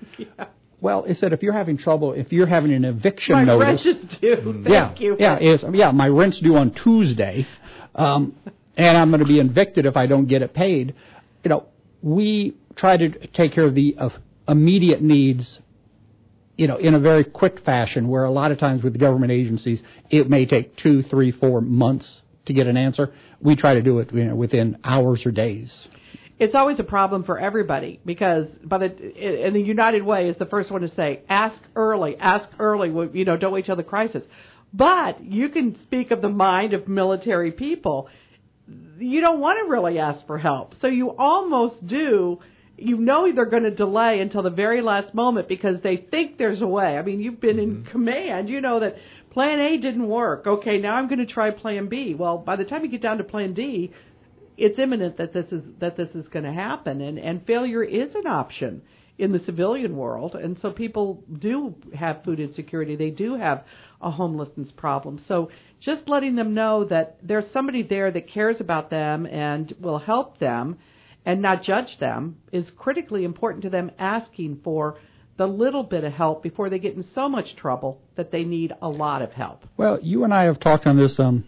Well, 0.80 1.04
it 1.04 1.16
said 1.16 1.32
if 1.32 1.42
you're 1.42 1.54
having 1.54 1.78
trouble, 1.78 2.12
if 2.12 2.30
you're 2.32 2.46
having 2.46 2.72
an 2.72 2.84
eviction 2.84 3.34
My 3.34 3.44
notice, 3.44 3.84
rent 3.86 4.04
is 4.04 4.18
due. 4.18 4.62
Thank 4.64 4.68
yeah, 4.68 4.94
you. 4.98 5.16
yeah, 5.18 5.38
is 5.38 5.64
yeah. 5.72 5.90
My 5.92 6.08
rent's 6.08 6.38
due 6.40 6.56
on 6.56 6.72
Tuesday, 6.72 7.46
um, 7.94 8.36
and 8.76 8.98
I'm 8.98 9.08
going 9.08 9.20
to 9.20 9.26
be 9.26 9.40
evicted 9.40 9.86
if 9.86 9.96
I 9.96 10.06
don't 10.06 10.26
get 10.26 10.42
it 10.42 10.52
paid. 10.52 10.94
You 11.42 11.48
know, 11.48 11.66
we 12.02 12.56
try 12.76 12.98
to 12.98 13.26
take 13.28 13.52
care 13.52 13.64
of 13.64 13.74
the 13.74 13.96
of 13.96 14.12
immediate 14.46 15.00
needs 15.00 15.58
you 16.56 16.68
know, 16.68 16.76
in 16.76 16.94
a 16.94 17.00
very 17.00 17.24
quick 17.24 17.64
fashion, 17.64 18.08
where 18.08 18.24
a 18.24 18.30
lot 18.30 18.52
of 18.52 18.58
times 18.58 18.82
with 18.82 18.98
government 18.98 19.32
agencies, 19.32 19.82
it 20.10 20.28
may 20.30 20.46
take 20.46 20.76
two, 20.76 21.02
three, 21.02 21.32
four 21.32 21.60
months 21.60 22.20
to 22.46 22.52
get 22.52 22.66
an 22.66 22.76
answer. 22.76 23.12
We 23.40 23.56
try 23.56 23.74
to 23.74 23.82
do 23.82 23.98
it 23.98 24.12
you 24.12 24.24
know, 24.24 24.34
within 24.34 24.78
hours 24.84 25.26
or 25.26 25.30
days. 25.30 25.88
It's 26.38 26.54
always 26.54 26.80
a 26.80 26.84
problem 26.84 27.24
for 27.24 27.38
everybody 27.38 28.00
because, 28.04 28.46
but 28.62 28.82
it, 28.82 29.16
in 29.16 29.54
the 29.54 29.60
United 29.60 30.02
Way 30.02 30.28
is 30.28 30.36
the 30.36 30.46
first 30.46 30.70
one 30.70 30.80
to 30.82 30.92
say, 30.94 31.20
ask 31.28 31.60
early, 31.76 32.16
ask 32.18 32.48
early, 32.58 32.88
you 33.12 33.24
know, 33.24 33.36
don't 33.36 33.52
wait 33.52 33.66
till 33.66 33.76
the 33.76 33.84
crisis. 33.84 34.24
But 34.72 35.24
you 35.24 35.48
can 35.50 35.76
speak 35.82 36.10
of 36.10 36.20
the 36.20 36.28
mind 36.28 36.74
of 36.74 36.88
military 36.88 37.52
people. 37.52 38.08
You 38.98 39.20
don't 39.20 39.38
want 39.38 39.60
to 39.64 39.70
really 39.70 40.00
ask 40.00 40.26
for 40.26 40.38
help. 40.38 40.74
So 40.80 40.88
you 40.88 41.10
almost 41.16 41.86
do 41.86 42.40
you 42.76 42.96
know 42.96 43.32
they're 43.32 43.46
going 43.46 43.62
to 43.64 43.70
delay 43.70 44.20
until 44.20 44.42
the 44.42 44.50
very 44.50 44.82
last 44.82 45.14
moment 45.14 45.48
because 45.48 45.80
they 45.82 45.96
think 45.96 46.38
there's 46.38 46.62
a 46.62 46.66
way. 46.66 46.98
I 46.98 47.02
mean, 47.02 47.20
you've 47.20 47.40
been 47.40 47.56
mm-hmm. 47.56 47.84
in 47.84 47.84
command. 47.84 48.48
You 48.48 48.60
know 48.60 48.80
that 48.80 48.96
plan 49.30 49.60
A 49.60 49.76
didn't 49.78 50.08
work. 50.08 50.46
Okay, 50.46 50.78
now 50.78 50.94
I'm 50.94 51.08
going 51.08 51.24
to 51.24 51.26
try 51.26 51.50
plan 51.50 51.88
B. 51.88 52.14
Well, 52.14 52.38
by 52.38 52.56
the 52.56 52.64
time 52.64 52.84
you 52.84 52.90
get 52.90 53.02
down 53.02 53.18
to 53.18 53.24
plan 53.24 53.54
D, 53.54 53.92
it's 54.56 54.78
imminent 54.78 55.16
that 55.16 55.32
this 55.32 55.50
is 55.52 55.62
that 55.80 55.96
this 55.96 56.10
is 56.14 56.28
going 56.28 56.44
to 56.44 56.52
happen 56.52 57.00
and 57.00 57.18
and 57.18 57.46
failure 57.46 57.82
is 57.82 58.14
an 58.14 58.26
option 58.26 58.82
in 59.16 59.32
the 59.32 59.38
civilian 59.38 59.96
world 59.96 60.34
and 60.34 60.58
so 60.58 60.70
people 60.70 61.22
do 61.38 61.74
have 61.94 62.22
food 62.24 62.40
insecurity 62.40 62.96
they 62.96 63.10
do 63.10 63.36
have 63.36 63.64
a 64.00 64.10
homelessness 64.10 64.72
problem 64.72 65.20
so 65.26 65.50
just 65.80 66.08
letting 66.08 66.34
them 66.34 66.54
know 66.54 66.84
that 66.84 67.16
there's 67.22 67.48
somebody 67.52 67.82
there 67.82 68.10
that 68.10 68.28
cares 68.28 68.60
about 68.60 68.90
them 68.90 69.26
and 69.26 69.72
will 69.80 69.98
help 69.98 70.38
them 70.38 70.76
and 71.26 71.40
not 71.40 71.62
judge 71.62 71.98
them 71.98 72.36
is 72.52 72.70
critically 72.76 73.24
important 73.24 73.62
to 73.62 73.70
them 73.70 73.90
asking 73.98 74.60
for 74.62 74.98
the 75.36 75.46
little 75.46 75.82
bit 75.82 76.04
of 76.04 76.12
help 76.12 76.42
before 76.42 76.70
they 76.70 76.78
get 76.78 76.94
in 76.94 77.04
so 77.14 77.28
much 77.28 77.56
trouble 77.56 78.00
that 78.16 78.30
they 78.30 78.44
need 78.44 78.72
a 78.82 78.88
lot 78.88 79.20
of 79.20 79.32
help. 79.32 79.64
Well, 79.76 79.98
you 80.00 80.22
and 80.24 80.32
I 80.32 80.44
have 80.44 80.60
talked 80.60 80.86
on 80.86 80.96
this 80.96 81.18
um, 81.18 81.44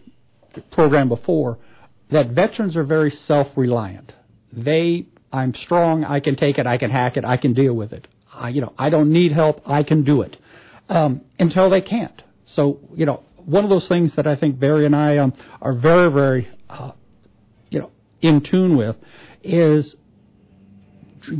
program 0.71 1.07
before 1.07 1.57
that 2.11 2.29
veterans 2.29 2.77
are 2.77 2.83
very 2.83 3.11
self-reliant. 3.11 4.13
They, 4.53 5.07
I'm 5.31 5.53
strong, 5.53 6.03
I 6.03 6.19
can 6.19 6.35
take 6.35 6.57
it, 6.57 6.65
I 6.65 6.77
can 6.77 6.89
hack 6.89 7.17
it, 7.17 7.25
I 7.25 7.37
can 7.37 7.53
deal 7.53 7.73
with 7.73 7.93
it. 7.93 8.07
I, 8.33 8.49
you 8.49 8.61
know, 8.61 8.73
I 8.77 8.89
don't 8.89 9.11
need 9.11 9.31
help, 9.31 9.61
I 9.65 9.83
can 9.83 10.03
do 10.03 10.21
it. 10.21 10.37
Um, 10.89 11.21
until 11.37 11.69
they 11.69 11.81
can't. 11.81 12.21
So, 12.45 12.79
you 12.95 13.05
know, 13.05 13.23
one 13.35 13.63
of 13.63 13.69
those 13.69 13.87
things 13.87 14.15
that 14.15 14.25
I 14.25 14.35
think 14.35 14.59
Barry 14.59 14.85
and 14.85 14.95
I 14.95 15.17
um, 15.17 15.33
are 15.61 15.73
very, 15.73 16.11
very, 16.11 16.47
uh, 16.69 16.91
you 17.69 17.79
know, 17.79 17.91
in 18.21 18.41
tune 18.41 18.77
with 18.77 18.95
is 19.43 19.95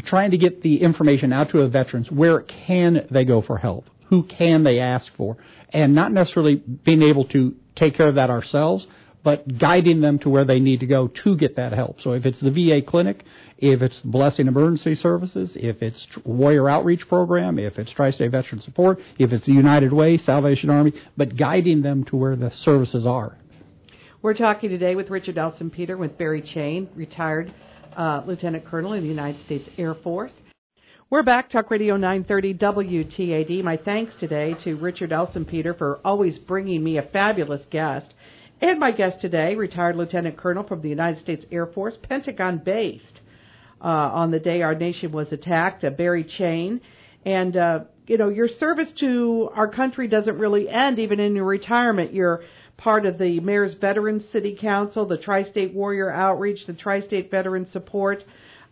trying 0.03 0.32
to 0.32 0.38
get 0.38 0.62
the 0.62 0.82
information 0.82 1.32
out 1.32 1.51
to 1.51 1.60
the 1.60 1.69
veterans. 1.69 2.12
Where 2.12 2.41
can 2.41 3.08
they 3.10 3.23
go 3.23 3.41
for 3.41 3.58
help? 3.58 3.89
Who 4.10 4.23
can 4.23 4.63
they 4.63 4.80
ask 4.80 5.13
for? 5.15 5.38
And 5.69 5.95
not 5.95 6.12
necessarily 6.12 6.56
being 6.56 7.01
able 7.03 7.25
to 7.30 7.56
take 7.75 7.95
care 7.95 8.08
of 8.08 8.15
that 8.15 8.30
ourselves, 8.30 8.88
but 9.23 9.58
guiding 9.58 10.01
them 10.01 10.19
to 10.19 10.30
where 10.30 10.45
they 10.45 10.60
need 10.60 10.80
to 10.80 10.86
go 10.86 11.08
to 11.08 11.36
get 11.36 11.56
that 11.56 11.73
help. 11.73 12.01
So 12.01 12.13
if 12.13 12.25
it's 12.25 12.39
the 12.39 12.51
VA 12.51 12.82
clinic, 12.82 13.23
if 13.58 13.82
it's 13.82 13.99
Blessing 14.01 14.47
Emergency 14.47 14.95
Services, 14.95 15.56
if 15.56 15.82
it's 15.82 16.08
Warrior 16.23 16.69
Outreach 16.69 17.08
Program, 17.08 17.60
if 17.60 17.77
it's 17.77 17.91
Tri-State 17.91 18.32
Veteran 18.32 18.62
Support, 18.62 18.99
if 19.17 19.34
it's 19.34 19.45
the 19.45 19.53
United 19.53 19.91
Way, 19.91 20.17
Salvation 20.17 20.69
Army, 20.69 20.93
but 21.15 21.36
guiding 21.36 21.82
them 21.82 22.03
to 22.06 22.15
where 22.15 22.36
the 22.36 22.51
services 22.51 23.06
are. 23.06 23.38
We're 24.21 24.34
talking 24.34 24.69
today 24.69 24.95
with 24.95 25.10
Richard 25.10 25.36
Elsenpeter 25.36 25.97
with 25.97 26.17
Barry 26.17 26.41
Chain, 26.41 26.89
retired 26.95 27.53
uh, 27.95 28.23
Lieutenant 28.25 28.65
Colonel 28.65 28.93
in 28.93 29.03
the 29.03 29.10
United 29.10 29.41
States 29.43 29.69
Air 29.77 29.95
Force. 29.95 30.32
We're 31.10 31.23
back, 31.23 31.49
Talk 31.49 31.71
Radio 31.71 31.95
930 31.95 32.56
WTAD. 32.56 33.63
My 33.63 33.77
thanks 33.77 34.13
today 34.15 34.56
to 34.63 34.75
Richard 34.75 35.12
Elsenpeter 35.12 35.77
for 35.77 36.01
always 36.03 36.38
bringing 36.38 36.84
me 36.84 36.97
a 36.97 37.01
fabulous 37.01 37.65
guest. 37.69 38.13
And 38.60 38.80
my 38.80 38.91
guest 38.91 39.22
today, 39.22 39.54
retired 39.56 39.96
Lieutenant 39.96 40.36
Colonel 40.36 40.63
from 40.63 40.82
the 40.82 40.89
United 40.89 41.22
States 41.22 41.46
Air 41.52 41.67
Force, 41.67 41.96
Pentagon 42.02 42.58
based, 42.58 43.22
uh, 43.80 43.86
on 43.88 44.32
the 44.32 44.39
day 44.39 44.63
our 44.63 44.74
nation 44.74 45.12
was 45.12 45.32
attacked, 45.32 45.84
uh, 45.84 45.91
Barry 45.91 46.24
Chain. 46.24 46.82
And, 47.24 47.56
uh, 47.56 47.82
you 48.08 48.17
know, 48.17 48.30
your 48.30 48.48
service 48.48 48.91
to 48.93 49.52
our 49.54 49.67
country 49.67 50.08
doesn't 50.08 50.39
really 50.39 50.67
end 50.67 50.98
even 50.98 51.20
in 51.20 51.36
your 51.36 51.46
retirement. 51.46 52.13
You're 52.13 52.46
part 52.78 53.06
of 53.06 53.20
the 53.20 53.39
Mayor's 53.41 53.76
Veterans 53.76 54.28
City 54.30 54.58
Council, 54.60 55.06
the 55.06 55.17
Tri 55.17 55.43
State 55.43 55.74
Warrior 55.74 56.12
Outreach, 56.12 56.65
the 56.65 56.74
Tri 56.74 57.02
State 57.02 57.30
Veteran 57.30 57.67
Support. 57.67 58.24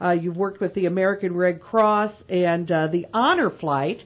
Uh, 0.01 0.11
you've 0.11 0.37
worked 0.37 0.61
with 0.61 0.73
the 0.73 0.87
American 0.87 1.35
Red 1.35 1.61
Cross 1.61 2.11
and 2.27 2.71
uh, 2.71 2.87
the 2.87 3.05
Honor 3.13 3.51
Flight. 3.51 4.03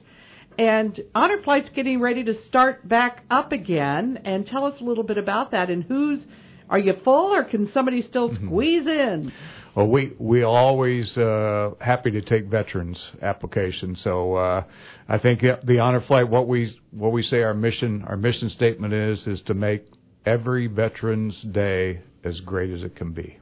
And 0.60 1.00
Honor 1.14 1.40
Flight's 1.40 1.70
getting 1.70 2.02
ready 2.02 2.22
to 2.24 2.34
start 2.34 2.86
back 2.86 3.24
up 3.30 3.50
again. 3.50 4.20
And 4.26 4.46
tell 4.46 4.66
us 4.66 4.78
a 4.78 4.84
little 4.84 5.04
bit 5.04 5.16
about 5.16 5.52
that 5.52 5.70
and 5.70 5.82
who's. 5.82 6.22
Are 6.68 6.78
you 6.78 6.92
full 7.02 7.34
or 7.34 7.44
can 7.44 7.72
somebody 7.72 8.02
still 8.02 8.28
mm-hmm. 8.28 8.46
squeeze 8.46 8.86
in? 8.86 9.32
Well, 9.74 9.88
we 9.88 10.12
we 10.18 10.42
always 10.42 11.16
uh, 11.16 11.70
happy 11.80 12.10
to 12.10 12.20
take 12.20 12.44
veterans 12.44 13.10
applications. 13.22 14.02
So 14.02 14.34
uh, 14.34 14.64
I 15.08 15.16
think 15.16 15.40
the 15.40 15.78
honor 15.78 16.02
flight. 16.02 16.28
What 16.28 16.46
we 16.46 16.78
what 16.90 17.12
we 17.12 17.22
say 17.22 17.40
our 17.40 17.54
mission 17.54 18.04
our 18.06 18.18
mission 18.18 18.50
statement 18.50 18.92
is 18.92 19.26
is 19.26 19.40
to 19.42 19.54
make 19.54 19.86
every 20.26 20.66
Veterans 20.66 21.40
Day 21.40 22.02
as 22.22 22.38
great 22.40 22.70
as 22.70 22.82
it 22.82 22.96
can 22.96 23.12
be. 23.12 23.38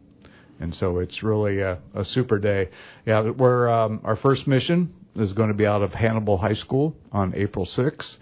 And 0.60 0.72
so 0.72 0.98
it's 1.00 1.24
really 1.24 1.62
a, 1.62 1.80
a 1.94 2.04
super 2.04 2.38
day. 2.38 2.70
Yeah, 3.04 3.30
we're 3.30 3.68
um, 3.68 4.02
our 4.04 4.14
first 4.14 4.46
mission 4.46 4.94
is 5.18 5.32
going 5.32 5.48
to 5.48 5.54
be 5.54 5.66
out 5.66 5.82
of 5.82 5.92
Hannibal 5.92 6.38
High 6.38 6.54
School 6.54 6.96
on 7.12 7.34
April 7.34 7.66
6th, 7.66 8.16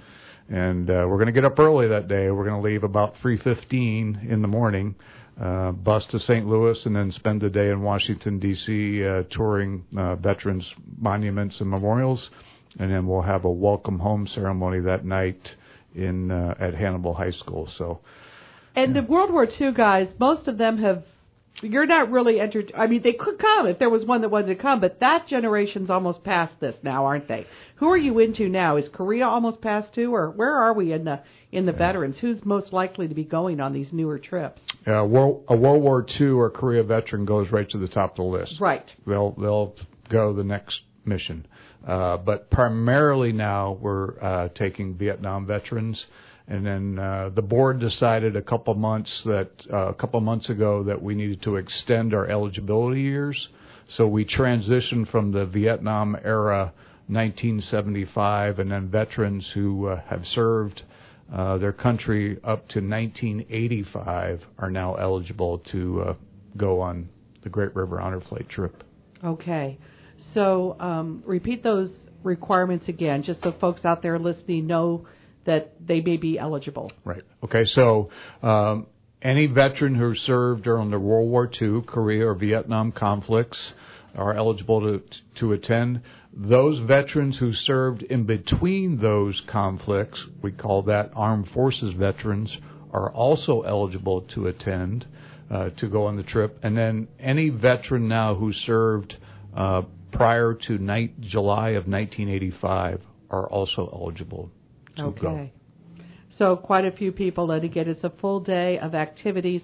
and 0.49 0.89
uh, 0.89 1.07
we're 1.09 1.17
going 1.17 1.27
to 1.27 1.33
get 1.33 1.45
up 1.45 1.59
early 1.59 1.89
that 1.89 2.09
day. 2.09 2.31
We're 2.31 2.49
going 2.49 2.61
to 2.61 2.67
leave 2.67 2.85
about 2.85 3.17
3:15 3.17 4.29
in 4.29 4.43
the 4.43 4.49
morning 4.49 4.95
uh, 5.41 5.73
bus 5.73 6.07
to 6.07 6.19
St. 6.19 6.47
Louis 6.47 6.85
and 6.87 6.97
then 6.97 7.13
spend 7.13 7.41
the 7.41 7.51
day 7.51 7.71
in 7.71 7.83
Washington, 7.83 8.39
D.C., 8.39 9.05
uh, 9.05 9.23
touring 9.25 9.85
uh, 9.97 10.17
veterans' 10.17 10.75
monuments 10.99 11.61
and 11.61 11.69
memorials. 11.69 12.31
And 12.79 12.91
then 12.91 13.07
we'll 13.07 13.23
have 13.23 13.45
a 13.45 13.51
welcome 13.51 13.99
home 13.99 14.27
ceremony 14.27 14.81
that 14.81 15.05
night 15.05 15.55
in 15.95 16.31
uh, 16.31 16.55
at 16.59 16.75
Hannibal 16.75 17.15
High 17.15 17.31
School. 17.31 17.67
So, 17.67 18.01
and 18.75 18.95
yeah. 18.95 19.01
the 19.01 19.07
World 19.07 19.33
War 19.33 19.47
II 19.47 19.73
guys, 19.73 20.15
most 20.19 20.49
of 20.49 20.59
them 20.59 20.79
have 20.79 21.05
you're 21.63 21.87
not 21.87 22.11
really 22.11 22.41
entered. 22.41 22.73
I 22.77 22.87
mean, 22.87 23.03
they 23.03 23.13
could 23.13 23.39
come 23.39 23.67
if 23.67 23.79
there 23.79 23.91
was 23.91 24.05
one 24.05 24.21
that 24.21 24.29
wanted 24.29 24.49
to 24.49 24.57
come, 24.57 24.81
but 24.81 25.01
that 25.01 25.27
generation's 25.27 25.91
almost 25.91 26.23
past 26.23 26.55
this 26.61 26.77
now, 26.83 27.07
aren't 27.07 27.29
they? 27.29 27.47
Who 27.77 27.89
are 27.91 27.97
you 27.97 28.19
into 28.19 28.49
now? 28.49 28.77
Is 28.77 28.89
Korea 28.89 29.27
almost 29.27 29.61
past 29.61 29.95
too, 29.95 30.15
or 30.15 30.31
where 30.31 30.55
are 30.55 30.73
we 30.73 30.93
in 30.93 31.05
the 31.05 31.21
in 31.53 31.67
the 31.67 31.73
yeah. 31.73 31.79
veterans? 31.79 32.19
Who's 32.19 32.45
most 32.45 32.73
likely 32.73 33.09
to 33.09 33.15
be 33.15 33.25
going 33.25 33.61
on 33.61 33.73
these 33.73 33.93
newer 33.93 34.19
trips? 34.19 34.61
Yeah, 34.87 35.03
World, 35.03 35.45
a 35.49 35.57
World 35.57 35.83
War 35.83 36.07
II 36.21 36.29
or 36.29 36.51
Korea 36.51 36.83
veteran 36.83 37.25
goes 37.25 37.51
right 37.51 37.69
to 37.71 37.79
the 37.79 37.89
top 37.89 38.13
of 38.13 38.17
the 38.17 38.23
list. 38.25 38.61
Right. 38.61 38.91
They'll 39.07 39.33
they'll 39.33 39.75
go 40.11 40.33
the 40.35 40.45
next 40.45 40.81
mission, 41.05 41.47
uh, 41.87 42.19
but 42.19 42.51
primarily 42.51 43.33
now 43.33 43.79
we're 43.81 44.21
uh, 44.21 44.49
taking 44.55 44.95
Vietnam 44.95 45.47
veterans. 45.47 46.07
And 46.49 46.65
then 46.65 46.99
uh, 46.99 47.31
the 47.35 47.43
board 47.43 47.81
decided 47.81 48.37
a 48.37 48.43
couple 48.43 48.75
months 48.75 49.23
that 49.25 49.51
uh, 49.73 49.89
a 49.89 49.95
couple 49.95 50.21
months 50.21 50.49
ago 50.49 50.85
that 50.85 51.03
we 51.03 51.15
needed 51.15 51.43
to 51.43 51.57
extend 51.57 52.15
our 52.15 52.27
eligibility 52.27 53.03
years. 53.03 53.49
So 53.89 54.07
we 54.07 54.25
transitioned 54.25 55.09
from 55.09 55.33
the 55.33 55.47
Vietnam 55.47 56.17
era 56.23 56.73
1975 57.09 58.59
and 58.59 58.71
then 58.71 58.89
veterans 58.89 59.49
who 59.51 59.89
uh, 59.89 60.01
have 60.09 60.27
served 60.27 60.83
uh, 61.33 61.59
their 61.59 61.73
country 61.73 62.39
up 62.45 62.69
to 62.69 62.81
1985 62.81 64.43
are 64.59 64.71
now 64.71 64.95
eligible 64.95 65.59
to 65.59 66.01
uh, 66.01 66.15
go 66.57 66.81
on 66.81 67.09
the 67.43 67.49
Great 67.49 67.75
River 67.75 68.01
Honor 68.01 68.21
Flight 68.21 68.49
trip. 68.49 68.85
Okay. 69.25 69.79
So 70.35 70.77
um, 70.81 71.23
repeat 71.27 71.63
those 71.63 71.93
requirements 72.23 72.89
again, 72.89 73.23
just 73.23 73.43
so 73.43 73.53
folks 73.53 73.85
out 73.85 74.03
there 74.03 74.19
listening 74.19 74.67
know 74.67 75.07
that 75.47 75.75
they 75.85 76.01
may 76.01 76.17
be 76.17 76.39
eligible. 76.39 76.93
Right. 77.05 77.23
Okay. 77.45 77.65
So 77.65 78.11
um, 78.43 78.87
any 79.23 79.47
veteran 79.47 79.95
who 79.95 80.15
served 80.15 80.65
during 80.65 80.91
the 80.91 80.99
World 80.99 81.31
War 81.31 81.51
II, 81.61 81.83
Korea, 81.87 82.29
or 82.29 82.35
Vietnam 82.35 82.93
conflicts 82.93 83.73
are 84.15 84.35
eligible 84.35 84.81
to 84.81 85.03
to 85.41 85.53
attend. 85.53 86.03
Those 86.33 86.79
veterans 86.87 87.39
who 87.39 87.53
served 87.53 88.03
in 88.03 88.25
between 88.25 88.99
those 89.01 89.43
conflicts, 89.47 90.23
we 90.43 90.53
call 90.53 90.83
that 90.83 91.11
armed 91.15 91.49
forces 91.49 91.95
veterans, 91.95 92.57
are 92.93 93.11
also 93.11 93.63
eligible 93.63 94.23
to 94.35 94.47
attend 94.47 95.07
uh, 95.51 95.71
to 95.79 95.89
go 95.89 96.07
on 96.07 96.17
the 96.17 96.23
trip. 96.23 96.59
And 96.63 96.77
then 96.77 97.09
any 97.19 97.49
veteran 97.49 98.09
now 98.09 98.35
who 98.35 98.53
served 98.53 99.17
uh, 99.57 99.83
prior 100.13 100.55
to 100.67 100.79
night, 100.79 101.21
July 101.21 101.71
of 101.71 101.87
1985 101.87 103.01
are 103.31 103.49
also 103.49 103.89
eligible 103.93 104.51
to 104.97 105.05
okay. 105.05 105.21
go. 105.21 105.51
So 106.39 106.57
quite 106.57 106.85
a 106.85 106.91
few 106.93 107.13
people. 107.13 107.51
And 107.51 107.65
again, 107.65 107.89
it's 107.89 108.05
a 108.05 108.11
full 108.11 108.41
day 108.41 108.79
of 108.79 108.95
activities 108.95 109.63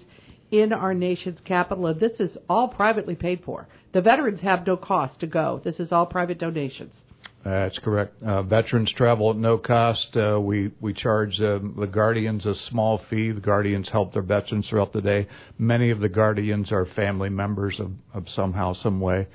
in 0.51 0.71
our 0.71 0.93
nation's 0.93 1.39
capital, 1.41 1.87
and 1.87 1.99
this 1.99 2.19
is 2.19 2.37
all 2.47 2.67
privately 2.67 3.15
paid 3.15 3.43
for. 3.43 3.67
The 3.91 4.01
veterans 4.01 4.41
have 4.41 4.67
no 4.67 4.77
cost 4.77 5.19
to 5.21 5.27
go. 5.27 5.61
This 5.63 5.79
is 5.79 5.91
all 5.91 6.05
private 6.05 6.37
donations. 6.37 6.93
That's 7.43 7.77
correct. 7.79 8.21
Uh, 8.23 8.43
veterans 8.43 8.93
travel 8.93 9.31
at 9.31 9.35
no 9.35 9.57
cost. 9.57 10.15
Uh, 10.15 10.39
we 10.41 10.71
we 10.79 10.93
charge 10.93 11.41
uh, 11.41 11.59
the 11.77 11.87
guardians 11.87 12.45
a 12.45 12.55
small 12.55 13.01
fee. 13.09 13.31
The 13.31 13.41
guardians 13.41 13.89
help 13.89 14.13
their 14.13 14.21
veterans 14.21 14.69
throughout 14.69 14.93
the 14.93 15.01
day. 15.01 15.27
Many 15.57 15.89
of 15.89 15.99
the 15.99 16.07
guardians 16.07 16.71
are 16.71 16.85
family 16.85 17.29
members 17.29 17.79
of, 17.81 17.91
of 18.13 18.29
somehow, 18.29 18.73
some 18.73 19.01
way. 19.01 19.27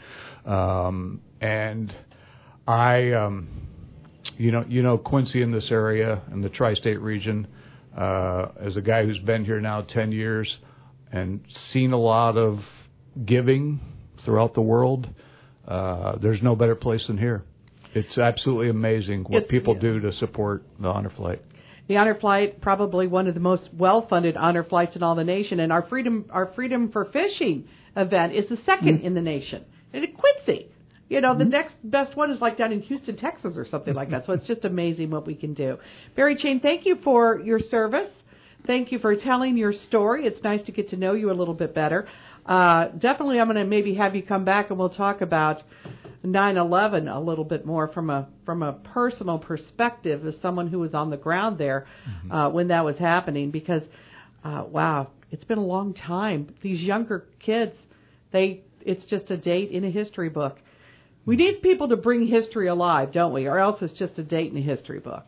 Um, 0.46 1.20
and 1.42 1.94
I, 2.66 3.12
um, 3.12 3.67
you 4.38 4.52
know, 4.52 4.64
you 4.68 4.82
know 4.82 4.96
Quincy 4.96 5.42
in 5.42 5.50
this 5.50 5.70
area 5.70 6.22
in 6.32 6.40
the 6.40 6.48
tri-state 6.48 7.00
region. 7.00 7.46
Uh, 7.96 8.48
as 8.60 8.76
a 8.76 8.80
guy 8.80 9.04
who's 9.04 9.18
been 9.18 9.44
here 9.44 9.60
now 9.60 9.82
10 9.82 10.12
years 10.12 10.58
and 11.12 11.40
seen 11.48 11.92
a 11.92 11.98
lot 11.98 12.36
of 12.36 12.60
giving 13.24 13.80
throughout 14.24 14.54
the 14.54 14.62
world, 14.62 15.08
uh, 15.66 16.16
there's 16.18 16.40
no 16.42 16.54
better 16.54 16.76
place 16.76 17.06
than 17.08 17.18
here. 17.18 17.42
It's 17.94 18.16
absolutely 18.16 18.68
amazing 18.68 19.24
what 19.24 19.38
It's- 19.38 19.50
people 19.50 19.74
yeah. 19.74 19.80
do 19.80 20.00
to 20.00 20.12
support 20.12 20.62
the 20.78 20.88
honor 20.88 21.10
flight. 21.10 21.40
The 21.88 21.96
honor 21.96 22.14
flight, 22.14 22.60
probably 22.60 23.06
one 23.06 23.26
of 23.26 23.34
the 23.34 23.40
most 23.40 23.70
well-funded 23.74 24.36
honor 24.36 24.62
flights 24.62 24.94
in 24.94 25.02
all 25.02 25.14
the 25.14 25.24
nation, 25.24 25.58
and 25.58 25.72
our 25.72 25.82
freedom, 25.82 26.26
our 26.30 26.46
freedom 26.46 26.90
for 26.90 27.06
fishing 27.06 27.64
event 27.96 28.34
is 28.34 28.46
the 28.48 28.58
2nd 28.58 29.02
in 29.02 29.14
the 29.14 29.22
nation. 29.22 29.64
And 29.92 30.04
at 30.04 30.10
Quincy, 30.14 30.66
you 31.08 31.20
know, 31.20 31.36
the 31.36 31.44
next 31.44 31.76
best 31.82 32.16
one 32.16 32.30
is 32.30 32.40
like 32.40 32.58
down 32.58 32.72
in 32.72 32.80
Houston, 32.82 33.16
Texas, 33.16 33.56
or 33.56 33.64
something 33.64 33.94
like 33.94 34.10
that. 34.10 34.26
So 34.26 34.32
it's 34.32 34.46
just 34.46 34.64
amazing 34.64 35.10
what 35.10 35.26
we 35.26 35.34
can 35.34 35.54
do. 35.54 35.78
Barry 36.14 36.36
Chain, 36.36 36.60
thank 36.60 36.84
you 36.84 36.96
for 37.02 37.40
your 37.40 37.58
service. 37.58 38.10
Thank 38.66 38.92
you 38.92 38.98
for 38.98 39.16
telling 39.16 39.56
your 39.56 39.72
story. 39.72 40.26
It's 40.26 40.42
nice 40.42 40.62
to 40.64 40.72
get 40.72 40.90
to 40.90 40.96
know 40.96 41.14
you 41.14 41.30
a 41.30 41.32
little 41.32 41.54
bit 41.54 41.74
better. 41.74 42.06
Uh, 42.44 42.88
definitely, 42.88 43.40
I'm 43.40 43.46
going 43.46 43.56
to 43.56 43.64
maybe 43.64 43.94
have 43.94 44.14
you 44.14 44.22
come 44.22 44.44
back 44.44 44.70
and 44.70 44.78
we'll 44.78 44.90
talk 44.90 45.20
about 45.20 45.62
9/11 46.24 47.14
a 47.14 47.20
little 47.20 47.44
bit 47.44 47.64
more 47.64 47.88
from 47.88 48.10
a 48.10 48.28
from 48.44 48.62
a 48.62 48.72
personal 48.72 49.38
perspective 49.38 50.26
as 50.26 50.36
someone 50.42 50.66
who 50.66 50.80
was 50.80 50.94
on 50.94 51.10
the 51.10 51.16
ground 51.16 51.56
there 51.58 51.86
uh, 52.30 52.50
when 52.50 52.68
that 52.68 52.84
was 52.84 52.98
happening. 52.98 53.50
Because, 53.50 53.82
uh, 54.44 54.64
wow, 54.68 55.08
it's 55.30 55.44
been 55.44 55.58
a 55.58 55.64
long 55.64 55.94
time. 55.94 56.54
These 56.60 56.82
younger 56.82 57.26
kids, 57.38 57.74
they 58.32 58.62
it's 58.80 59.04
just 59.04 59.30
a 59.30 59.36
date 59.36 59.70
in 59.70 59.84
a 59.84 59.90
history 59.90 60.28
book. 60.28 60.58
We 61.28 61.36
need 61.36 61.60
people 61.60 61.90
to 61.90 61.96
bring 61.96 62.26
history 62.26 62.68
alive, 62.68 63.12
don't 63.12 63.34
we? 63.34 63.48
Or 63.48 63.58
else 63.58 63.82
it's 63.82 63.92
just 63.92 64.18
a 64.18 64.22
date 64.22 64.50
in 64.50 64.56
a 64.56 64.62
history 64.62 64.98
book. 64.98 65.26